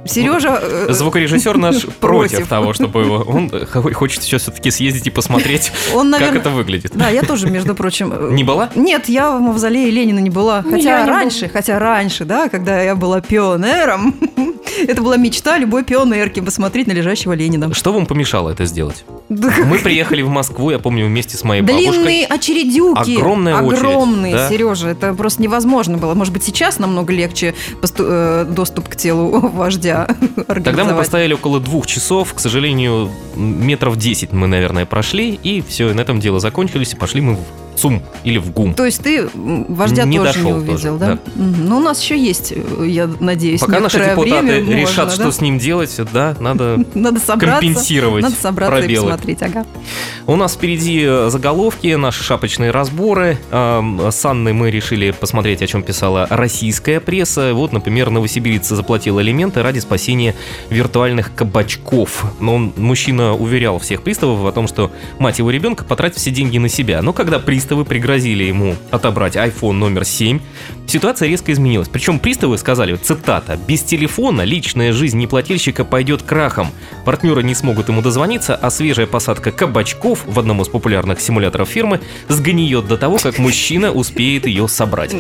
Сережа... 0.06 0.60
Э, 0.62 0.88
Звукорежиссер 0.90 1.58
наш 1.58 1.86
против 2.00 2.48
того, 2.48 2.74
чтобы 2.74 3.02
его... 3.02 3.18
Он 3.28 3.52
хочет 3.94 4.24
сейчас 4.24 4.44
все-таки 4.44 4.72
съездить 4.72 5.08
и 5.08 5.10
посмотреть, 5.10 5.72
он, 5.94 6.10
наверное... 6.10 6.34
как 6.34 6.42
это 6.42 6.50
выглядит. 6.50 6.92
Да, 6.96 7.10
я 7.10 7.22
тоже, 7.22 7.50
между 7.50 7.76
прочим... 7.76 8.12
Э, 8.22 8.30
не 8.32 8.44
была? 8.44 8.70
Нет, 8.76 9.08
я 9.10 9.32
в 9.32 9.40
мавзолее 9.40 9.90
Ленина 9.90 10.20
не 10.20 10.30
была. 10.30 10.64
Хотя 10.64 11.06
раньше, 11.06 11.48
хотя 11.48 11.80
раньше, 11.80 12.26
да, 12.26 12.50
когда 12.50 12.82
я 12.82 12.96
была 12.96 13.22
пионером, 13.22 14.16
это 14.88 15.02
была 15.02 15.18
мечта 15.18 15.58
любой 15.58 15.84
пионерки 15.84 16.40
посмотреть 16.40 16.88
на 16.88 16.92
лежащего 16.92 17.34
Ленина. 17.34 17.74
Что 17.74 17.94
вам 17.94 18.06
помешало 18.06 18.50
это 18.50 18.66
сделать? 18.66 19.06
Мы 19.30 19.80
приехали 19.80 20.22
в 20.24 20.30
Москву, 20.30 20.72
я 20.72 20.80
помню, 20.80 21.06
вместе 21.06 21.38
с 21.38 21.44
моей 21.44 21.62
бабушкой. 21.62 21.92
Длинные 21.92 22.26
очередюки. 22.26 23.16
Огромная 23.16 23.62
очередь. 23.62 23.80
Огромные, 23.80 24.36
да? 24.36 24.50
Сережа. 24.50 24.90
Это 24.90 25.14
просто 25.14 25.42
невозможно 25.42 25.98
было. 25.98 26.14
Может 26.14 26.34
быть, 26.34 26.44
сейчас 26.44 26.80
намного 26.80 27.14
легче 27.14 27.54
э, 27.82 28.46
доступ 28.50 28.90
к 28.90 28.96
телу 28.96 29.40
вождя 29.40 29.91
Тогда 30.48 30.84
мы 30.84 30.96
поставили 30.96 31.34
около 31.34 31.60
двух 31.60 31.88
часов. 31.88 32.34
К 32.34 32.40
сожалению, 32.40 33.10
метров 33.36 33.98
10 33.98 34.32
мы, 34.34 34.48
наверное, 34.48 34.86
прошли. 34.86 35.34
И 35.34 35.62
все, 35.62 35.94
на 35.94 36.02
этом 36.02 36.20
дело 36.20 36.40
закончились. 36.40 36.94
И 36.94 36.96
пошли 36.96 37.22
мы 37.22 37.38
ЦУМ 37.76 38.02
или 38.24 38.38
в 38.38 38.52
ГУМ. 38.52 38.74
То 38.74 38.86
есть 38.86 39.02
ты 39.04 39.30
вождя 39.34 40.04
Не 40.06 40.18
тоже 40.18 40.34
дошел 40.34 40.46
не 40.46 40.54
увидел, 40.54 40.98
тоже, 40.98 41.00
да? 41.00 41.20
Мгм. 41.36 41.70
Ну, 41.70 41.78
у 41.78 41.80
нас 41.80 42.02
еще 42.02 42.18
есть, 42.18 42.54
э, 42.56 42.86
я 42.88 43.10
надеюсь, 43.20 43.62
Пока 43.62 43.80
наши 43.80 43.98
депутаты 43.98 44.42
время 44.42 44.82
решат, 44.82 45.06
можно, 45.06 45.12
что 45.12 45.24
да? 45.26 45.32
с 45.32 45.42
ним 45.42 45.58
делать, 45.58 46.00
да, 46.14 46.36
надо 46.40 46.84
Надо 46.94 47.20
собраться. 47.20 47.62
компенсировать 47.62 48.24
Надо 48.24 48.36
собраться 48.36 48.78
и 48.78 48.82
пробелы. 48.82 49.12
посмотреть, 49.12 49.42
ага. 49.42 49.66
У 50.28 50.36
нас 50.36 50.54
впереди 50.54 51.04
э, 51.06 51.30
заголовки, 51.30 51.96
наши 51.96 52.24
шапочные 52.24 52.72
разборы. 52.72 53.38
С 53.52 54.26
Анной 54.26 54.54
мы 54.54 54.72
решили 54.72 55.12
посмотреть, 55.12 55.62
о 55.62 55.68
чем 55.68 55.84
писала 55.84 56.28
российская 56.30 57.00
пресса. 57.00 57.54
Вот, 57.54 57.72
например, 57.74 58.10
новосибирец 58.10 58.68
заплатил 58.68 59.18
алименты 59.18 59.62
ради 59.64 59.80
спасения 59.80 60.36
виртуальных 60.70 61.34
кабачков. 61.36 62.26
Но 62.40 62.56
он, 62.56 62.74
мужчина 62.78 63.34
уверял 63.36 63.80
всех 63.80 64.04
приставов 64.04 64.46
о 64.46 64.52
том, 64.52 64.68
что 64.68 64.92
мать 65.20 65.40
его 65.40 65.50
ребенка 65.52 65.84
потратит 65.84 66.18
все 66.18 66.32
деньги 66.32 66.58
на 66.58 66.70
себя. 66.70 67.02
Но 67.02 67.14
когда 67.14 67.40
приставы 67.62 67.86
пригрозили 67.86 68.44
ему 68.44 68.76
отобрать 68.90 69.36
iPhone 69.36 69.74
номер 69.74 70.04
7, 70.04 70.40
ситуация 70.92 71.28
резко 71.28 71.52
изменилась. 71.52 71.88
Причем 71.88 72.20
приставы 72.20 72.58
сказали, 72.58 72.96
цитата, 72.96 73.58
«Без 73.68 73.82
телефона 73.82 74.42
личная 74.42 74.92
жизнь 74.94 75.18
неплательщика 75.18 75.86
пойдет 75.86 76.22
крахом. 76.22 76.68
Партнеры 77.06 77.44
не 77.44 77.56
смогут 77.56 77.90
ему 77.90 78.02
дозвониться, 78.02 78.56
а 78.56 78.70
свежая 78.70 79.08
посадка 79.08 79.52
кабачков 79.52 80.24
в 80.26 80.38
одном 80.40 80.62
из 80.62 80.68
популярных 80.68 81.20
симуляторов 81.22 81.70
фирмы 81.70 82.02
сгниет 82.28 82.88
до 82.88 82.98
того, 82.98 83.18
как 83.18 83.40
мужчина 83.40 83.92
успеет 83.92 84.46
ее 84.46 84.68
собрать. 84.68 85.16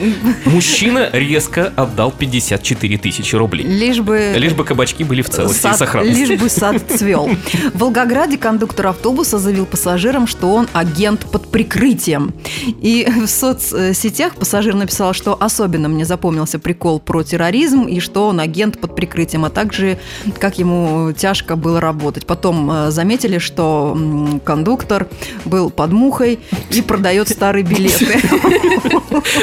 Мужчина 0.45 1.09
резко 1.13 1.71
отдал 1.75 2.11
54 2.11 2.97
тысячи 2.97 3.35
рублей. 3.35 3.65
Лишь 3.65 3.99
бы... 3.99 4.33
Лишь 4.35 4.53
бы 4.53 4.63
кабачки 4.65 5.03
были 5.03 5.21
в 5.21 5.29
целости 5.29 5.59
и 5.59 5.61
Сад- 5.61 5.77
сохранности. 5.77 6.19
лишь 6.19 6.39
бы 6.39 6.49
сад 6.49 6.81
цвел. 6.97 7.29
В 7.73 7.79
Волгограде 7.79 8.37
кондуктор 8.37 8.87
автобуса 8.87 9.39
заявил 9.39 9.65
пассажирам, 9.65 10.27
что 10.27 10.53
он 10.53 10.67
агент 10.73 11.25
под 11.31 11.47
прикрытием. 11.49 12.33
И 12.81 13.07
в 13.07 13.27
соцсетях 13.27 14.35
пассажир 14.35 14.75
написал, 14.75 15.13
что 15.13 15.37
особенно 15.61 15.89
мне 15.89 16.05
запомнился 16.05 16.57
прикол 16.57 16.99
про 16.99 17.21
терроризм 17.23 17.83
и 17.83 17.99
что 17.99 18.27
он 18.27 18.39
агент 18.39 18.79
под 18.79 18.95
прикрытием, 18.95 19.45
а 19.45 19.49
также 19.51 19.99
как 20.39 20.57
ему 20.57 21.11
тяжко 21.13 21.55
было 21.55 21.79
работать. 21.79 22.25
Потом 22.25 22.69
э, 22.71 22.91
заметили, 22.91 23.37
что 23.37 23.95
кондуктор 24.43 25.07
был 25.45 25.69
под 25.69 25.91
мухой 25.91 26.39
и 26.71 26.81
продает 26.81 27.29
старые 27.29 27.63
билеты. 27.63 28.19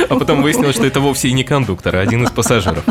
А 0.09 0.17
потом 0.17 0.43
выяснилось, 0.43 0.75
что 0.75 0.87
это 0.87 0.99
вовсе 1.01 1.29
и 1.29 1.33
не 1.33 1.45
кондуктор, 1.45 1.97
а 1.97 2.01
один 2.01 2.25
из 2.25 2.31
пассажиров. 2.31 2.83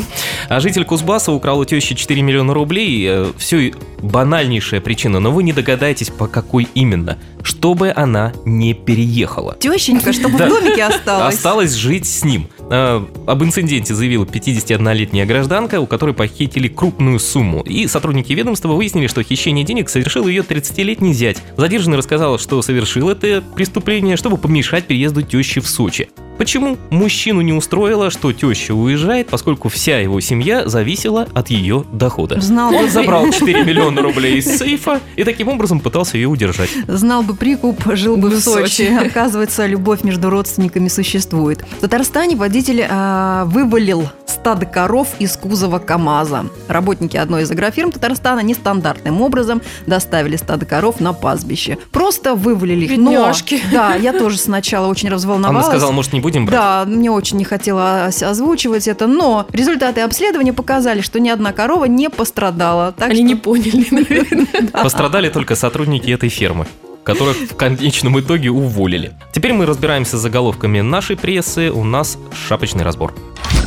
А 0.47 0.59
житель 0.59 0.85
Кузбасса 0.85 1.31
украл 1.31 1.59
у 1.59 1.65
тещи 1.65 1.95
4 1.95 2.21
миллиона 2.21 2.53
рублей. 2.53 3.33
Все 3.37 3.73
банальнейшая 4.01 4.79
причина, 4.79 5.19
но 5.19 5.31
вы 5.31 5.43
не 5.43 5.53
догадаетесь, 5.53 6.09
по 6.09 6.27
какой 6.27 6.67
именно. 6.75 7.17
Чтобы 7.43 7.91
она 7.95 8.33
не 8.45 8.73
переехала. 8.73 9.55
Тещенька, 9.59 10.13
чтобы 10.13 10.37
Да. 10.37 10.45
в 10.45 10.49
домике 10.49 10.83
осталась. 10.83 11.35
Осталось 11.35 11.73
жить 11.73 12.05
с 12.05 12.23
ним. 12.23 12.47
А, 12.69 13.06
об 13.25 13.43
инциденте 13.43 13.93
заявила 13.93 14.25
51-летняя 14.25 15.25
гражданка, 15.25 15.81
у 15.81 15.87
которой 15.87 16.13
похитили 16.13 16.67
крупную 16.67 17.19
сумму. 17.19 17.61
И 17.61 17.87
сотрудники 17.87 18.33
ведомства 18.33 18.69
выяснили, 18.69 19.07
что 19.07 19.23
хищение 19.23 19.65
денег 19.65 19.89
совершил 19.89 20.27
ее 20.27 20.43
30-летний 20.43 21.13
зять. 21.13 21.41
Задержанный 21.57 21.97
рассказал, 21.97 22.39
что 22.39 22.61
совершил 22.61 23.09
это 23.09 23.43
преступление, 23.55 24.17
чтобы 24.17 24.37
помешать 24.37 24.85
переезду 24.85 25.23
тещи 25.23 25.59
в 25.59 25.67
Сочи. 25.67 26.09
Почему 26.37 26.77
мужчину 26.91 27.41
не 27.41 27.53
устроило, 27.53 28.11
что 28.11 28.31
теща 28.31 28.73
уезжает, 28.73 29.27
поскольку 29.27 29.69
вся 29.69 29.99
его 29.99 30.19
семья 30.19 30.67
зависела 30.67 31.27
от 31.33 31.49
ее 31.49 31.83
дохода? 31.91 32.39
Знал 32.39 32.69
бы 32.71 32.77
Он 32.77 32.85
ты. 32.85 32.91
забрал 32.91 33.31
4 33.31 33.63
миллиона 33.63 34.01
рублей 34.01 34.37
из 34.37 34.57
сейфа 34.57 34.99
и 35.15 35.23
таким 35.23 35.47
образом 35.49 35.79
пытался 35.79 36.17
ее 36.17 36.27
удержать. 36.27 36.69
Знал 36.87 37.23
бы 37.23 37.35
прикуп, 37.35 37.81
жил 37.95 38.17
бы 38.17 38.29
в 38.29 38.33
В 38.35 38.39
Сочи. 38.39 38.87
Сочи. 38.87 38.93
Оказывается, 39.07 39.65
любовь 39.65 40.03
между 40.03 40.29
родственниками 40.29 40.87
существует. 40.87 41.65
В 41.77 41.81
Татарстане 41.81 42.35
водитель 42.35 42.85
а, 42.87 43.45
вывалил 43.45 44.07
стадо 44.25 44.65
коров 44.65 45.07
из 45.19 45.35
кузова 45.35 45.79
КАМАЗа. 45.79 46.45
Работники 46.67 47.17
одной 47.17 47.43
из 47.43 47.51
агрофирм 47.51 47.91
Татарстана 47.91 48.41
нестандартным 48.41 49.21
образом 49.21 49.61
доставили 49.87 50.35
стадо 50.35 50.65
коров 50.65 50.99
на 50.99 51.13
пастбище. 51.13 51.77
Просто 51.91 52.35
вывалили 52.35 52.85
их. 52.85 52.97
Но- 52.97 53.11
Бедняжки. 53.11 53.61
да, 53.71 53.95
я 53.95 54.13
тоже 54.13 54.37
сначала 54.37 54.87
очень 54.87 55.09
разволновалась. 55.09 55.65
Она 55.65 55.71
сказала, 55.73 55.91
может, 55.91 56.13
не 56.13 56.19
будем 56.27 56.45
брать? 56.45 56.59
Да, 56.59 56.85
мне 56.85 57.09
очень 57.09 57.37
не 57.37 57.45
хотелось 57.45 58.21
озвучивать 58.21 58.87
это, 58.87 59.07
но 59.07 59.47
результаты 59.53 60.01
обследования 60.01 60.51
показали, 60.51 61.01
что 61.01 61.19
ни 61.19 61.29
одна 61.29 61.53
корова 61.53 61.85
не 61.85 62.09
пострадала. 62.09 62.91
Так 62.91 63.11
Они 63.11 63.19
что 63.19 63.27
не 63.27 63.35
поняли, 63.35 63.87
наверное. 63.91 64.67
Пострадали 64.83 65.29
только 65.29 65.55
сотрудники 65.55 66.11
этой 66.11 66.29
фермы 66.29 66.67
которых 67.03 67.37
в 67.37 67.55
конечном 67.55 68.19
итоге 68.19 68.49
уволили. 68.49 69.13
Теперь 69.31 69.53
мы 69.53 69.65
разбираемся 69.65 70.17
с 70.17 70.21
заголовками 70.21 70.81
нашей 70.81 71.15
прессы. 71.15 71.71
У 71.71 71.85
нас 71.85 72.17
шапочный 72.49 72.83
разбор. 72.83 73.15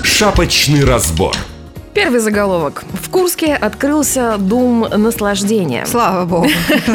Шапочный 0.02 0.84
разбор. 0.84 1.34
Первый 1.92 2.20
заголовок. 2.20 2.84
В 2.92 3.10
Курске 3.10 3.52
открылся 3.52 4.36
дом 4.38 4.86
наслаждения. 4.96 5.84
Слава 5.86 6.24
богу. 6.24 6.46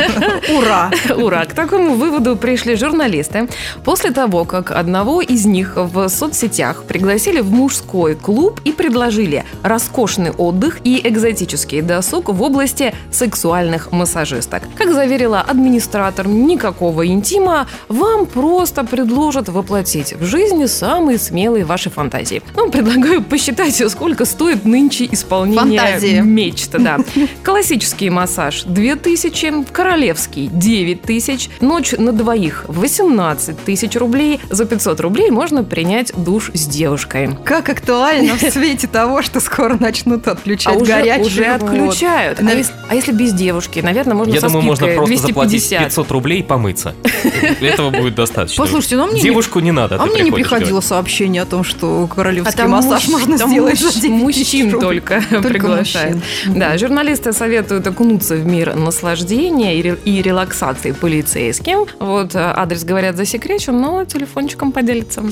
Ура! 0.58 0.90
Ура! 1.18 1.46
К 1.46 1.54
такому 1.54 1.96
выводу 1.96 2.38
пришли 2.38 2.76
журналисты 2.76 3.50
после 3.84 4.12
того, 4.12 4.46
как 4.46 4.72
одного 4.72 5.20
из 5.20 5.46
них 5.46 5.74
в 5.76 6.08
соцсетях 6.08 6.84
пригласили 6.86 7.42
в 7.42 7.52
мужской 7.52 8.16
клуб 8.16 8.62
и 8.64 8.72
предложили 8.72 9.44
роскошный 9.64 10.32
отдых 10.32 10.80
и 10.86 11.02
экзотический 11.06 11.82
досуг 11.82 12.30
в 12.30 12.42
области 12.42 12.96
сексуальных 13.12 13.92
массажисток. 13.92 14.64
Как 14.78 14.94
заверила 14.94 15.42
администратор, 15.42 16.26
никакого 16.26 17.06
интима 17.06 17.68
вам 17.90 18.28
просто 18.28 18.86
предложат 18.86 19.50
воплотить 19.50 20.14
в 20.14 20.24
жизни 20.24 20.68
самые 20.68 21.18
смелые 21.18 21.66
ваши 21.66 21.90
фантазии. 21.90 22.42
Ну, 22.56 22.72
предлагаю 22.72 23.22
посчитать, 23.22 23.76
сколько 23.92 24.24
стоит 24.24 24.64
нынче 24.86 25.08
исполнение 25.12 25.80
Фантазии. 25.80 26.20
мечты, 26.22 26.78
да. 26.80 26.98
Классический 27.44 28.10
массаж 28.10 28.64
2000, 28.66 29.66
королевский 29.72 30.48
9000, 30.52 31.50
ночь 31.62 31.94
на 31.94 32.12
двоих 32.12 32.66
18 32.68 33.64
тысяч 33.64 33.96
рублей. 33.96 34.40
За 34.50 34.66
500 34.66 35.00
рублей 35.00 35.32
можно 35.32 35.64
принять 35.64 36.14
душ 36.16 36.52
с 36.54 36.68
девушкой. 36.68 37.30
Как 37.44 37.70
актуально 37.70 38.36
в 38.36 38.42
свете 38.42 38.88
того, 38.88 39.22
что 39.22 39.40
скоро 39.40 39.76
начнут 39.80 40.28
отключать 40.28 40.76
А 40.76 40.78
уже, 40.78 40.92
горячую 40.94 41.26
уже 41.28 41.52
воду. 41.54 41.66
отключают. 41.66 42.40
А 42.40 42.44
Навер- 42.44 42.58
если, 42.58 42.74
а 42.90 42.96
если 42.96 43.12
без 43.12 43.34
девушки? 43.34 43.80
Наверное, 43.80 44.16
можно 44.16 44.34
Я 44.34 44.42
со 44.42 44.48
думаю, 44.48 44.64
можно 44.66 44.88
просто 44.88 45.18
заплатить 45.18 45.62
250. 45.68 45.84
500 45.86 46.12
рублей 46.12 46.40
и 46.40 46.44
помыться. 46.44 46.94
Этого 47.62 47.90
будет 47.90 48.16
достаточно. 48.16 48.64
Послушайте, 48.64 48.98
ну, 48.98 49.08
мне 49.08 49.16
не- 49.16 49.22
Девушку 49.22 49.60
не 49.60 49.72
надо. 49.72 49.96
А 49.96 50.06
ты 50.06 50.14
мне 50.14 50.22
не 50.24 50.32
приходило 50.32 50.82
сообщение 50.82 51.42
о 51.42 51.46
том, 51.46 51.64
что 51.64 52.08
А 52.10 52.14
королевский 52.14 52.54
там 52.56 52.70
массаж 52.72 53.08
можно 53.08 53.38
там 53.38 53.50
сделать 53.50 53.80
за 53.80 53.92
9 54.00 54.12
мужчин 54.12 54.75
рублей. 54.82 55.00
только, 55.02 55.22
Только 55.30 55.48
приглашают. 55.50 56.16
мужчин. 56.18 56.60
Да, 56.60 56.78
журналисты 56.78 57.34
советуют 57.34 57.88
окунуться 57.88 58.36
в 58.36 58.46
мир 58.46 58.76
наслаждения 58.76 59.78
и, 59.78 59.82
ре- 59.82 59.98
и 60.06 60.22
релаксации 60.22 60.92
полицейским. 60.92 61.86
Вот 62.00 62.36
э, 62.36 62.40
адрес, 62.40 62.84
говорят, 62.84 63.16
засекречен, 63.18 63.80
но 63.80 64.06
телефончиком 64.06 64.72
поделится. 64.72 65.24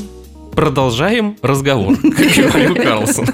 Продолжаем 0.55 1.35
разговор, 1.41 1.95
как 1.97 2.45
говорил 2.51 2.75
Карлсон. 2.75 3.25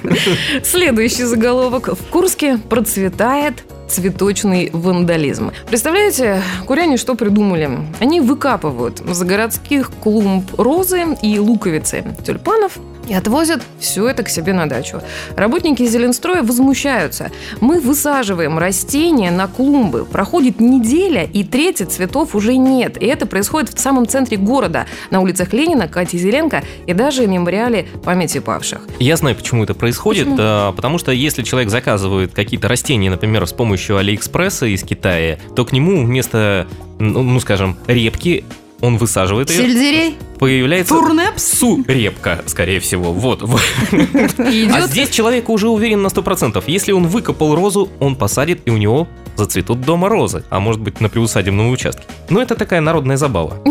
Следующий 0.64 1.24
заголовок. 1.26 1.90
В 1.90 2.04
Курске 2.10 2.58
процветает 2.58 3.66
цветочный 3.90 4.70
вандализм. 4.72 5.52
Представляете, 5.68 6.42
куряне 6.66 6.96
что 6.96 7.16
придумали? 7.16 7.72
Они 8.00 8.22
выкапывают 8.22 9.00
с 9.06 9.22
городских 9.24 9.92
клумб 10.02 10.46
розы 10.58 11.18
и 11.22 11.40
луковицы 11.40 12.06
тюльпанов 12.26 12.78
и 13.08 13.14
отвозят 13.14 13.62
все 13.80 14.08
это 14.08 14.24
к 14.24 14.30
себе 14.30 14.54
на 14.54 14.68
дачу. 14.68 15.02
Работники 15.36 15.86
Зеленстроя 15.86 16.44
возмущаются. 16.44 17.32
Мы 17.60 17.80
высаживаем 17.80 18.60
растения 18.60 19.32
на 19.32 19.48
клумбы. 19.48 20.06
Проходит 20.06 20.60
неделя, 20.60 21.24
и 21.24 21.44
трети 21.44 21.84
цветов 21.84 22.36
уже 22.36 22.56
нет. 22.56 23.02
И 23.02 23.06
это 23.06 23.26
происходит 23.26 23.74
в 23.74 23.80
самом 23.80 24.08
центре 24.08 24.38
города, 24.38 24.86
на 25.10 25.22
улицах 25.22 25.54
Ленина, 25.54 25.88
Кати 25.88 26.18
Зеленко 26.18 26.64
и 26.86 26.94
даже 26.94 27.26
мемориале 27.28 27.88
памяти 28.04 28.40
павших. 28.40 28.82
Я 29.00 29.18
знаю, 29.18 29.36
почему 29.36 29.64
это 29.64 29.74
происходит, 29.74 30.26
Почему? 30.26 30.38
а, 30.40 30.72
потому 30.74 30.98
что 30.98 31.12
если 31.12 31.44
человек 31.44 31.70
заказывает 31.70 32.34
какие-то 32.34 32.68
растения, 32.68 33.10
например, 33.10 33.46
с 33.48 33.54
помощью 33.54 33.98
Алиэкспресса 33.98 34.66
из 34.68 34.84
Китая, 34.84 35.40
то 35.56 35.66
к 35.66 35.72
нему 35.72 36.06
вместо, 36.06 36.68
ну, 37.00 37.24
ну, 37.24 37.40
скажем, 37.40 37.78
репки 37.88 38.44
он 38.82 38.98
высаживает 38.98 39.50
ее, 39.50 39.64
Сельдерей? 39.64 40.18
Появляется 40.40 40.96
Турнепс? 40.96 41.60
су-репка, 41.60 42.44
скорее 42.46 42.80
всего. 42.80 43.14
Вот. 43.14 43.44
А 43.92 44.82
здесь 44.88 45.10
человек 45.10 45.50
уже 45.50 45.68
уверен 45.68 46.02
на 46.02 46.08
100%. 46.08 46.64
Если 46.68 46.92
он 46.92 47.08
выкопал 47.08 47.56
розу, 47.56 47.90
он 48.00 48.16
посадит, 48.16 48.62
и 48.66 48.72
у 48.72 48.78
него 48.78 49.08
зацветут 49.40 49.82
дома 49.82 50.10
розы, 50.10 50.44
а 50.50 50.60
может 50.60 50.82
быть 50.82 51.00
на 51.02 51.10
приусадебном 51.10 51.70
участке. 51.70 52.04
Ну, 52.30 52.42
это 52.42 52.56
такая 52.56 52.82
народная 52.82 53.18
забава. 53.18 53.64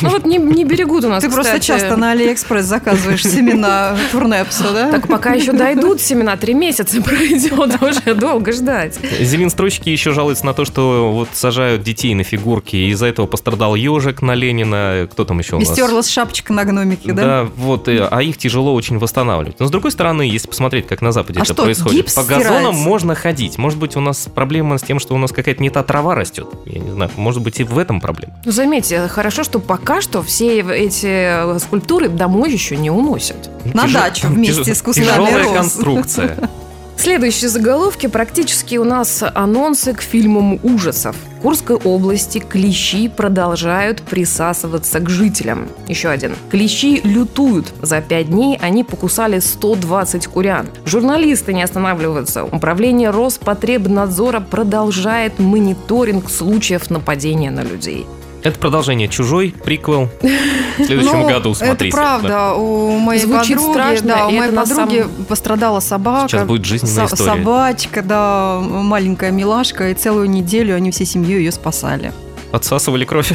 Ну 0.00 0.10
вот 0.10 0.24
не, 0.24 0.38
не 0.38 0.64
берегут 0.64 1.04
у 1.04 1.08
нас, 1.08 1.22
Ты 1.22 1.30
просто 1.30 1.58
часто 1.60 1.96
на 1.96 2.12
Алиэкспресс 2.12 2.64
заказываешь 2.64 3.22
семена 3.22 3.96
турнепса, 4.12 4.72
да? 4.72 4.90
Так 4.90 5.08
пока 5.08 5.32
еще 5.32 5.52
дойдут 5.52 6.00
семена, 6.00 6.36
три 6.36 6.54
месяца 6.54 7.02
пройдет, 7.02 7.82
уже 7.82 8.14
долго 8.14 8.52
ждать. 8.52 8.98
Зеленстройщики 9.20 9.88
еще 9.88 10.12
жалуются 10.12 10.46
на 10.46 10.54
то, 10.54 10.64
что 10.64 11.12
вот 11.12 11.28
сажают 11.32 11.82
детей 11.82 12.14
на 12.14 12.22
фигурки, 12.22 12.76
и 12.76 12.90
из-за 12.90 13.06
этого 13.06 13.26
пострадал 13.26 13.74
ежик 13.74 14.22
на 14.22 14.34
Ленина, 14.34 15.08
кто 15.10 15.24
там 15.24 15.38
еще 15.40 15.56
у 15.56 15.58
нас? 15.58 15.68
Стерлась 15.86 16.08
шапочка 16.08 16.52
на 16.52 16.64
гномике, 16.64 17.12
да? 17.12 17.22
Да, 17.22 17.48
вот, 17.56 17.88
а 17.88 18.22
их 18.22 18.36
тяжело 18.38 18.74
очень 18.74 18.98
восстанавливать. 18.98 19.60
Но 19.60 19.66
с 19.66 19.70
другой 19.70 19.90
стороны, 19.90 20.22
если 20.22 20.48
посмотреть, 20.48 20.86
как 20.86 21.02
на 21.02 21.12
Западе 21.12 21.38
А 21.40 21.42
это 21.42 21.52
что, 21.54 21.62
происходит, 21.62 21.98
гипс 22.02 22.14
по 22.14 22.22
газонам 22.24 22.42
стирается? 22.56 22.72
можно 22.88 23.14
ходить. 23.14 23.58
Может 23.58 23.78
быть, 23.78 23.96
у 23.96 24.00
нас 24.00 24.28
проблема 24.34 24.78
с 24.78 24.82
тем, 24.82 24.98
что 24.98 25.14
у 25.14 25.18
нас 25.18 25.32
какая-то 25.32 25.62
не 25.62 25.70
та 25.70 25.82
трава 25.82 26.14
растет. 26.14 26.48
Я 26.66 26.80
не 26.80 26.90
знаю, 26.90 27.10
может 27.16 27.42
быть, 27.42 27.60
и 27.60 27.64
в 27.64 27.78
этом 27.78 28.00
проблема. 28.00 28.34
Ну, 28.44 28.52
заметьте, 28.52 29.06
хорошо, 29.08 29.44
что 29.44 29.58
пока 29.60 30.00
что 30.00 30.22
все 30.22 30.60
эти 30.60 31.58
скульптуры 31.58 32.08
домой 32.08 32.52
еще 32.52 32.76
не 32.76 32.90
уносят. 32.90 33.50
На 33.74 33.86
дачу 33.88 34.28
вместе 34.28 34.74
с 34.74 34.82
кустами 34.82 35.06
Тяжелая 35.06 35.44
роз. 35.44 35.52
конструкция. 35.52 36.50
Следующие 36.96 37.48
заголовки 37.48 38.06
практически 38.06 38.76
у 38.76 38.84
нас 38.84 39.22
анонсы 39.34 39.92
к 39.92 40.00
фильмам 40.00 40.58
ужасов. 40.62 41.16
Курской 41.42 41.76
области 41.76 42.38
клещи 42.38 43.08
продолжают 43.08 44.00
присасываться 44.00 45.00
к 45.00 45.10
жителям. 45.10 45.68
Еще 45.86 46.08
один. 46.08 46.34
Клещи 46.50 47.02
лютуют. 47.04 47.66
За 47.82 48.00
пять 48.00 48.30
дней 48.30 48.58
они 48.62 48.82
покусали 48.82 49.40
120 49.40 50.26
курян. 50.28 50.68
Журналисты 50.86 51.52
не 51.52 51.62
останавливаются. 51.62 52.44
Управление 52.44 53.10
Роспотребнадзора 53.10 54.40
продолжает 54.40 55.38
мониторинг 55.38 56.30
случаев 56.30 56.88
нападения 56.88 57.50
на 57.50 57.62
людей. 57.62 58.06
Это 58.44 58.58
продолжение 58.58 59.08
«Чужой», 59.08 59.54
приквел. 59.64 60.10
В 60.20 60.84
следующем 60.84 61.20
Ну, 61.20 61.28
году 61.28 61.54
смотрите. 61.54 61.88
Это 61.88 61.96
правда. 61.96 62.52
У 62.52 62.98
моей 62.98 63.22
Звучит 63.22 63.56
подруги, 63.56 63.72
страшно, 63.72 64.06
да, 64.08 64.26
у 64.26 64.30
моей 64.32 64.52
подруги 64.52 64.98
самом- 65.00 65.24
пострадала 65.24 65.80
собака. 65.80 66.28
Сейчас 66.28 66.46
будет 66.46 66.64
жизненная 66.66 67.08
со- 67.08 67.14
история. 67.14 67.42
Собачка, 67.42 68.02
да, 68.02 68.60
маленькая 68.60 69.30
милашка, 69.30 69.88
и 69.90 69.94
целую 69.94 70.28
неделю 70.28 70.76
они 70.76 70.90
всей 70.90 71.06
семьей 71.06 71.38
ее 71.38 71.52
спасали. 71.52 72.12
Отсасывали 72.54 73.04
кровь. 73.04 73.32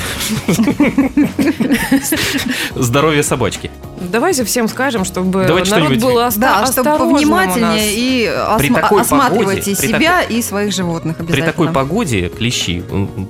Здоровье 2.75 3.21
собачки. 3.21 3.69
Давайте 3.99 4.45
всем 4.45 4.69
скажем, 4.69 5.03
чтобы 5.03 5.43
Давайте 5.45 5.71
народ 5.71 5.97
был 5.97 6.17
оста- 6.19 6.39
Да, 6.39 6.65
чтобы 6.67 6.97
повнимательнее 6.97 7.93
и 7.93 8.31
При 8.57 8.69
осма- 8.69 8.81
такой 8.81 9.01
осматривайте 9.01 9.61
погоде, 9.71 9.77
при 9.77 9.87
себя 9.87 10.21
и 10.21 10.41
своих 10.41 10.73
животных 10.73 11.17
При 11.17 11.41
такой 11.41 11.67
погоде 11.69 12.29
клещи, 12.29 12.81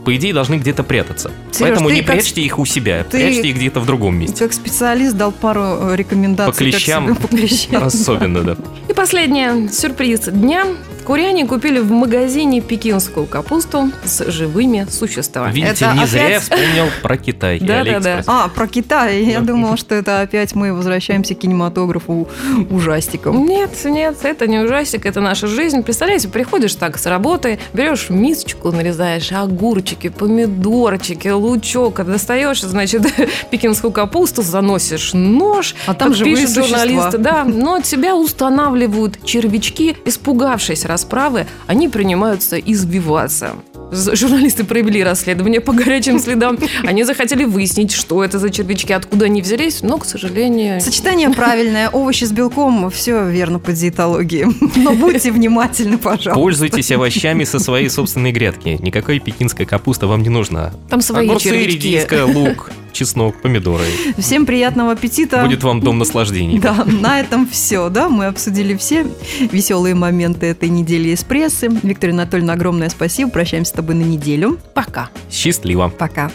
по 0.06 0.16
идее, 0.16 0.32
должны 0.32 0.56
где-то 0.56 0.84
прятаться. 0.84 1.32
Серёж, 1.52 1.70
Поэтому 1.70 1.90
не 1.90 2.04
как- 2.04 2.18
прячьте 2.18 2.42
их 2.42 2.60
у 2.60 2.66
себя, 2.68 3.04
ты- 3.04 3.18
прячьте 3.18 3.48
их 3.50 3.56
где-то 3.56 3.80
в 3.80 3.88
другом 3.88 4.16
месте. 4.16 4.44
Как 4.44 4.54
специалист 4.54 5.16
дал 5.18 5.32
пару 5.32 5.90
э, 5.90 5.96
рекомендаций. 5.96 6.54
По 6.54 6.58
клещам. 6.58 7.16
По 7.16 7.28
клещам. 7.28 7.84
Особенно, 7.84 8.44
да. 8.44 8.56
И 8.88 8.94
последнее. 8.94 9.70
Сюрприз 9.70 10.26
дня. 10.28 10.66
Куряне 11.10 11.48
купили 11.48 11.80
в 11.80 11.90
магазине 11.92 12.62
пекинскую 12.62 13.26
капусту 13.26 13.90
с 14.06 14.30
живыми 14.30 14.86
существами. 14.92 15.52
Видите, 15.52 15.86
Это 15.86 15.96
не 15.98 16.06
зря 16.06 16.22
я 16.22 16.28
опять- 16.38 16.44
вспомнил 16.44 16.86
про 17.02 17.18
Китай 17.18 17.58
и 17.58 17.60
Да-да-да. 17.62 17.80
Алиэкспресс. 18.12 18.26
А, 18.28 18.48
про 18.50 18.68
Китай. 18.68 19.24
Я 19.24 19.40
Да. 19.40 19.46
думала, 19.48 19.76
что 19.76 19.96
это 19.96 20.22
опять 20.22 20.54
мы 20.54 20.72
возвращаемся 20.72 21.34
к 21.34 21.40
кинематографу 21.40 22.28
ужастиков. 22.70 23.36
Нет, 23.36 23.72
нет, 23.86 24.18
это 24.22 24.46
не 24.46 24.60
ужастик, 24.60 25.08
это 25.08 25.20
наша 25.20 25.48
жизнь. 25.48 25.82
Представляете, 25.82 26.28
приходишь 26.28 26.76
так 26.76 27.00
с 27.00 27.08
работы, 27.08 27.58
берешь 27.74 28.12
мисочку, 28.12 28.72
нарезаешь 28.72 29.32
огурчики, 29.32 30.10
помидорчики, 30.10 31.30
лучок, 31.30 32.06
достаешь, 32.06 32.62
значит, 32.62 33.02
пекинскую 33.50 33.92
капусту, 33.92 34.44
заносишь 34.44 35.14
нож, 35.14 35.74
А 35.88 35.96
там 35.96 36.14
живые 36.14 36.46
журналисты, 36.46 37.18
да, 37.18 37.46
но 37.46 37.82
тебя 37.82 38.16
устанавливают 38.16 39.26
червячки, 39.26 39.98
испугавшись 40.06 40.86
расправы, 41.00 41.48
они 41.68 41.88
принимаются 41.88 42.58
избиваться. 42.58 43.54
Журналисты 43.92 44.66
провели 44.66 45.04
расследование 45.04 45.62
по 45.62 45.72
горячим 45.74 46.20
следам. 46.20 46.60
Они 46.84 47.04
захотели 47.04 47.46
выяснить, 47.46 47.92
что 47.92 48.24
это 48.24 48.38
за 48.38 48.52
червячки, 48.52 48.94
откуда 48.94 49.26
они 49.26 49.42
взялись, 49.42 49.82
но, 49.82 49.98
к 49.98 50.06
сожалению... 50.06 50.80
Сочетание 50.82 51.30
правильное. 51.36 51.90
Овощи 51.90 52.26
с 52.26 52.32
белком. 52.32 52.92
Все 52.92 53.28
верно 53.28 53.58
по 53.58 53.72
диетологии. 53.72 54.48
Но 54.76 54.94
будьте 54.94 55.32
внимательны, 55.32 55.98
пожалуйста. 55.98 56.34
Пользуйтесь 56.36 56.92
овощами 56.92 57.46
со 57.46 57.58
своей 57.60 57.90
собственной 57.90 58.32
грядки. 58.32 58.78
Никакая 58.80 59.20
пекинская 59.20 59.66
капуста 59.66 60.06
вам 60.06 60.22
не 60.22 60.30
нужна. 60.30 60.72
Там 60.90 61.02
свои 61.02 61.26
Огурцы, 61.26 61.50
червячки. 61.50 61.88
редиска, 61.88 62.26
лук, 62.26 62.72
чеснок, 62.92 63.42
помидоры. 63.42 63.86
Всем 64.18 64.46
приятного 64.46 64.92
аппетита. 64.94 65.44
Будет 65.44 65.64
вам 65.64 65.82
дом 65.82 65.98
наслаждений. 65.98 66.60
Да, 66.60 66.84
на 66.86 67.20
этом 67.20 67.48
все, 67.48 67.90
да, 67.90 68.10
мы 68.10 68.26
обсудили 68.26 68.76
все 68.76 69.06
веселые 69.52 69.96
моменты 69.96 70.48
этой 70.48 70.70
недели 70.70 71.10
из 71.10 71.24
прессы. 71.24 71.70
Виктория 71.84 72.14
Анатольевна, 72.14 72.54
огромное 72.54 72.90
спасибо, 72.90 73.32
прощаемся 73.32 73.72
с 73.72 73.76
тобой 73.76 73.96
на 73.96 74.04
неделю. 74.04 74.60
Пока. 74.74 75.10
Счастливо. 75.32 75.90
Пока. 75.90 76.32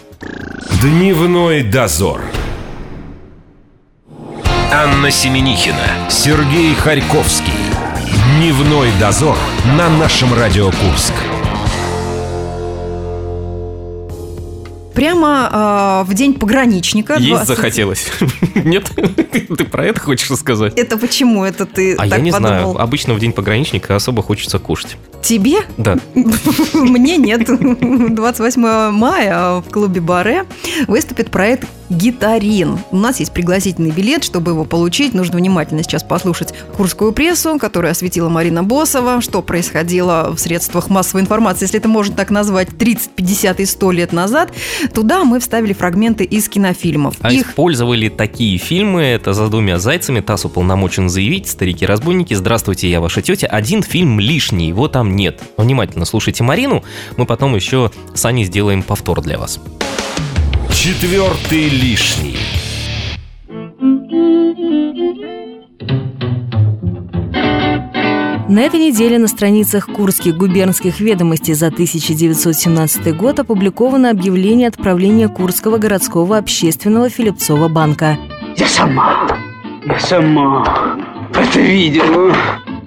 Дневной 0.83 1.63
дозор. 1.63 2.21
Анна 4.73 5.11
Семенихина, 5.11 6.09
Сергей 6.11 6.75
Харьковский. 6.75 7.53
Дневной 8.37 8.89
дозор 8.99 9.37
на 9.77 9.89
нашем 9.89 10.35
Радио 10.35 10.67
Курск. 10.67 11.15
Прямо 14.95 16.03
э, 16.07 16.11
в 16.11 16.15
день 16.15 16.35
пограничника. 16.35 17.15
Есть 17.15 17.29
20 17.29 17.49
захотелось. 17.49 18.07
Нет? 18.55 18.91
Ты 19.57 19.65
про 19.65 19.85
это 19.85 20.01
хочешь 20.01 20.31
рассказать? 20.31 20.75
Это 20.79 20.97
почему 20.97 21.45
это 21.45 21.67
ты 21.67 21.95
А 21.97 22.07
я 22.07 22.19
не 22.19 22.31
подумал? 22.31 22.49
знаю. 22.73 22.81
Обычно 22.81 23.15
в 23.15 23.21
день 23.21 23.33
пограничника 23.33 23.97
особо 23.97 24.23
хочется 24.23 24.59
кушать. 24.59 24.97
Тебе? 25.23 25.59
Да. 25.77 25.99
Мне 26.75 27.17
нет. 27.17 27.45
28 28.15 28.91
мая 28.91 29.61
в 29.61 29.65
клубе 29.71 30.01
Баре 30.01 30.45
выступит 30.87 31.31
проект 31.31 31.69
«Гитарин». 31.91 32.79
У 32.91 32.97
нас 32.97 33.21
есть 33.21 33.33
пригласительный 33.33 33.91
билет. 33.91 34.25
Чтобы 34.25 34.53
его 34.53 34.65
получить, 34.65 35.15
нужно 35.15 35.39
внимательно 35.39 35.83
сейчас 35.83 36.03
послушать 36.03 36.55
курскую 36.77 37.13
прессу, 37.13 37.59
которую 37.59 37.91
осветила 37.91 38.29
Марина 38.29 38.63
Босова, 38.63 39.21
что 39.21 39.43
происходило 39.43 40.33
в 40.35 40.39
средствах 40.39 40.89
массовой 40.89 41.23
информации, 41.23 41.65
если 41.65 41.79
это 41.79 41.89
можно 41.89 42.15
так 42.15 42.31
назвать, 42.31 42.77
30, 42.77 43.11
50 43.11 43.61
и 43.61 43.67
100 43.67 43.93
лет 43.93 44.13
назад. 44.13 44.53
Туда 44.95 45.25
мы 45.25 45.41
вставили 45.41 45.73
фрагменты 45.73 46.25
из 46.25 46.49
кинофильмов. 46.49 47.17
А 47.21 47.33
Их 47.33 47.51
использовали 47.51 48.09
такие 48.09 48.59
фильмы, 48.59 49.03
это 49.03 49.33
«За 49.33 49.49
двумя 49.49 49.79
зайцами», 49.79 50.21
«ТАСС 50.21 50.47
уполномочен 50.47 51.09
заявить», 51.09 51.49
«Старики-разбойники», 51.49 52.35
«Здравствуйте, 52.35 52.91
я 52.91 53.01
ваша 53.01 53.23
тетя». 53.23 53.47
Один 53.47 53.83
фильм 53.83 54.21
лишний, 54.21 54.69
его 54.69 54.89
там 54.89 55.17
нет. 55.17 55.41
Внимательно 55.57 56.05
слушайте 56.05 56.43
Марину, 56.43 56.83
мы 57.17 57.27
потом 57.27 57.55
еще 57.55 57.91
с 58.15 58.25
Аней 58.25 58.45
сделаем 58.45 58.83
повтор 58.83 59.21
для 59.21 59.39
вас. 59.39 59.61
Четвертый 60.85 61.71
лишний. 61.71 62.37
На 68.51 68.61
этой 68.61 68.79
неделе 68.79 69.19
на 69.19 69.27
страницах 69.29 69.87
Курских 69.87 70.37
губернских 70.37 71.01
ведомостей 71.01 71.55
за 71.55 71.69
1917 71.69 73.17
год 73.17 73.39
опубликовано 73.39 74.11
объявление 74.11 74.69
отправления 74.69 75.29
Курского 75.29 75.79
городского 75.79 76.37
общественного 76.37 77.09
Филипцова 77.09 77.69
банка. 77.69 78.19
Я 78.59 78.69
сама, 78.69 79.27
я 79.87 79.99
сама 79.99 80.99
это 81.33 81.61
видела. 81.61 82.37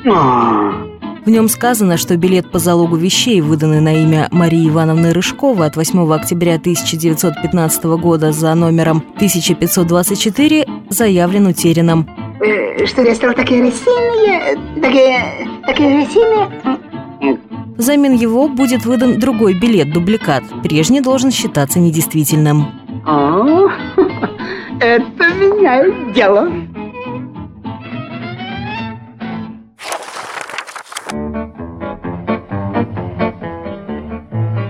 А. 0.06 0.87
В 1.28 1.30
нем 1.30 1.50
сказано, 1.50 1.98
что 1.98 2.16
билет 2.16 2.50
по 2.52 2.58
залогу 2.58 2.96
вещей, 2.96 3.42
выданный 3.42 3.82
на 3.82 3.94
имя 4.02 4.30
Марии 4.32 4.70
Ивановны 4.70 5.12
Рыжковой 5.12 5.68
от 5.68 5.76
8 5.76 6.14
октября 6.14 6.56
1915 6.56 7.84
года 8.00 8.32
за 8.32 8.56
номером 8.56 9.04
1524, 9.16 10.66
заявлен 10.88 11.48
утерянным. 11.48 12.08
Э, 12.40 12.86
Что 12.86 13.02
я 13.02 13.14
стала 13.14 13.34
такая 13.34 13.62
рассеянная, 13.62 14.56
такая, 14.82 15.48
такая 15.66 15.98
рассеянная. 15.98 17.40
Взамен 17.76 18.16
его 18.16 18.48
будет 18.48 18.86
выдан 18.86 19.20
другой 19.20 19.54
билет, 19.54 19.92
дубликат. 19.92 20.44
Прежний 20.64 21.02
должен 21.02 21.32
считаться 21.32 21.80
недействительным. 21.80 22.68
О, 23.06 23.68
это 24.80 25.34
меняет 25.34 26.14
дело. 26.14 26.50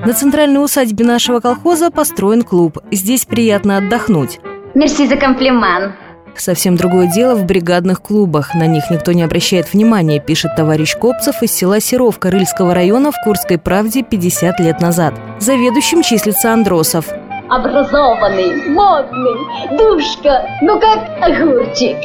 На 0.07 0.13
центральной 0.13 0.63
усадьбе 0.63 1.03
нашего 1.03 1.41
колхоза 1.41 1.91
построен 1.91 2.43
клуб. 2.43 2.77
Здесь 2.91 3.25
приятно 3.25 3.75
отдохнуть. 3.75 4.39
Мерси 4.73 5.05
за 5.05 5.17
комплимент. 5.17 5.95
Совсем 6.37 6.77
другое 6.77 7.07
дело 7.07 7.35
в 7.35 7.43
бригадных 7.43 8.01
клубах. 8.01 8.55
На 8.55 8.67
них 8.67 8.89
никто 8.89 9.11
не 9.11 9.23
обращает 9.23 9.73
внимания, 9.73 10.21
пишет 10.21 10.55
товарищ 10.55 10.95
Копцев 10.95 11.43
из 11.43 11.51
села 11.51 11.81
Серовка 11.81 12.31
Рыльского 12.31 12.73
района 12.73 13.11
в 13.11 13.15
Курской 13.21 13.57
правде 13.57 14.01
50 14.01 14.61
лет 14.61 14.79
назад. 14.79 15.13
Заведующим 15.39 16.01
числится 16.03 16.53
Андросов. 16.53 17.09
Образованный, 17.49 18.69
модный, 18.69 19.77
душка, 19.77 20.47
ну 20.61 20.79
как 20.79 21.21
огурчик. 21.21 21.97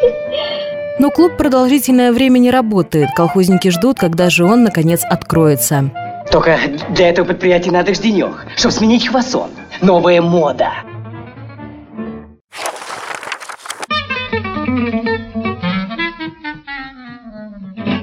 Но 0.98 1.10
клуб 1.10 1.36
продолжительное 1.36 2.10
время 2.10 2.38
не 2.38 2.50
работает. 2.50 3.10
Колхозники 3.14 3.68
ждут, 3.68 3.96
когда 3.96 4.28
же 4.28 4.44
он, 4.44 4.64
наконец, 4.64 5.04
откроется. 5.08 5.92
Только 6.33 6.59
для 6.88 7.11
этого 7.11 7.27
предприятия 7.27 7.71
надо 7.71 7.92
ж 7.92 7.99
денег, 7.99 8.47
чтобы 8.57 8.73
сменить 8.73 9.07
хвасон. 9.07 9.51
Новая 9.83 10.23
мода. 10.23 10.71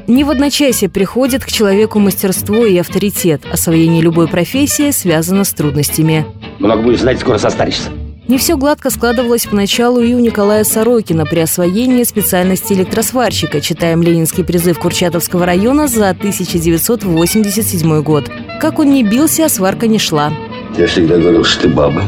Не 0.06 0.24
в 0.24 0.30
одночасье 0.30 0.90
приходит 0.90 1.44
к 1.44 1.48
человеку 1.48 1.98
мастерство 1.98 2.68
и 2.68 2.78
авторитет. 2.78 3.42
Освоение 3.52 4.04
любой 4.04 4.28
профессии 4.28 4.92
связано 4.92 5.44
с 5.44 5.52
трудностями. 5.52 6.26
Много 6.60 6.84
будешь 6.84 7.00
знать, 7.00 7.20
скоро 7.20 7.40
состаришься. 7.40 7.90
Не 8.30 8.38
все 8.38 8.58
гладко 8.58 8.92
складывалось 8.92 9.48
поначалу 9.48 10.02
и 10.02 10.14
у 10.14 10.20
Николая 10.20 10.64
Сорокина 10.64 11.26
при 11.26 11.40
освоении 11.40 12.04
специальности 12.04 12.74
электросварщика, 12.74 13.60
читаем 13.60 14.04
ленинский 14.04 14.44
призыв 14.44 14.78
Курчатовского 14.78 15.48
района 15.48 15.88
за 15.88 16.12
1987 16.12 18.04
год. 18.04 18.30
Как 18.62 18.78
он 18.78 18.92
не 18.92 19.04
бился, 19.04 19.46
а 19.46 19.50
сварка 19.50 19.88
не 19.88 19.98
шла. 19.98 20.32
Я 20.78 20.86
всегда 20.86 21.18
говорил, 21.18 21.44
что 21.44 21.64
ты 21.64 21.70
баба. 21.70 22.04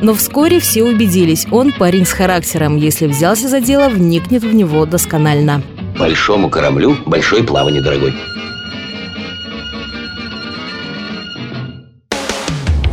Но 0.00 0.14
вскоре 0.14 0.60
все 0.60 0.84
убедились, 0.84 1.44
он 1.50 1.72
парень 1.72 2.06
с 2.06 2.12
характером. 2.12 2.76
Если 2.76 3.08
взялся 3.08 3.48
за 3.48 3.60
дело, 3.60 3.88
вникнет 3.88 4.44
в 4.44 4.54
него 4.54 4.86
досконально. 4.86 5.60
Большому 5.98 6.50
кораблю 6.50 6.96
большое 7.04 7.42
плавание, 7.42 7.82
дорогой. 7.82 8.14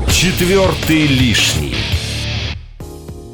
Четвертый 0.10 1.06
лишний. 1.06 1.76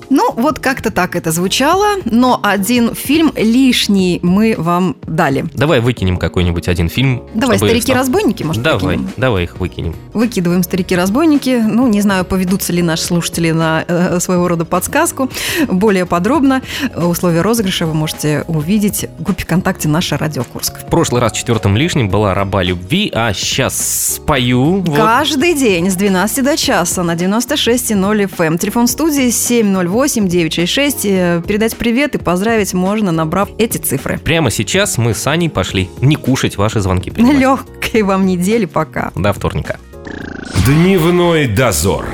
Ну, 0.09 0.31
вот 0.33 0.59
как-то 0.59 0.91
так 0.91 1.15
это 1.15 1.31
звучало, 1.31 1.97
но 2.05 2.39
один 2.41 2.93
фильм 2.95 3.33
лишний 3.35 4.19
мы 4.23 4.55
вам 4.57 4.95
дали. 5.05 5.45
Давай 5.53 5.79
выкинем 5.79 6.17
какой-нибудь 6.17 6.67
один 6.67 6.89
фильм. 6.89 7.23
Давай, 7.33 7.57
«Старики-разбойники», 7.57 8.43
может, 8.43 8.63
Давай, 8.63 8.97
выкинем? 8.97 9.09
давай 9.17 9.43
их 9.43 9.59
выкинем. 9.59 9.95
Выкидываем 10.13 10.63
«Старики-разбойники». 10.63 11.61
Ну, 11.65 11.87
не 11.87 12.01
знаю, 12.01 12.25
поведутся 12.25 12.73
ли 12.73 12.81
наши 12.81 13.03
слушатели 13.03 13.51
на 13.51 13.83
э, 13.87 14.19
своего 14.19 14.47
рода 14.47 14.65
подсказку. 14.65 15.29
Более 15.67 16.05
подробно 16.05 16.61
условия 16.95 17.41
розыгрыша 17.41 17.85
вы 17.85 17.93
можете 17.93 18.43
увидеть 18.47 19.07
в 19.19 19.23
группе 19.23 19.43
ВКонтакте 19.43 19.87
«Наша 19.89 20.17
Радио 20.17 20.43
Курск». 20.43 20.79
В 20.79 20.89
прошлый 20.89 21.21
раз 21.21 21.33
четвертым 21.33 21.75
лишним 21.75 22.09
была 22.09 22.33
«Раба 22.33 22.63
любви», 22.63 23.11
а 23.13 23.33
сейчас 23.33 24.15
спою. 24.15 24.81
Вот. 24.81 24.95
Каждый 24.95 25.53
день 25.53 25.89
с 25.89 25.95
12 25.95 26.43
до 26.43 26.55
часа 26.55 27.03
на 27.03 27.15
96,0 27.15 28.29
FM. 28.29 28.57
Телефон 28.57 28.87
студии 28.87 29.29
708 29.29 29.96
966. 29.97 31.05
Э, 31.05 31.41
Передать 31.47 31.75
привет 31.75 32.13
и 32.13 32.17
поздравить 32.19 32.73
можно, 32.75 33.11
набрав 33.11 33.49
эти 33.57 33.77
цифры. 33.77 34.19
Прямо 34.19 34.51
сейчас 34.51 34.99
мы 34.99 35.15
с 35.15 35.25
Аней 35.25 35.49
пошли 35.49 35.89
не 36.01 36.15
кушать 36.15 36.55
ваши 36.57 36.81
звонки 36.81 37.09
принимать. 37.11 37.39
Легкой 37.39 38.03
вам 38.03 38.27
недели 38.27 38.65
пока. 38.65 39.11
До 39.15 39.33
вторника. 39.33 39.79
Дневной 40.67 41.47
дозор. 41.47 42.05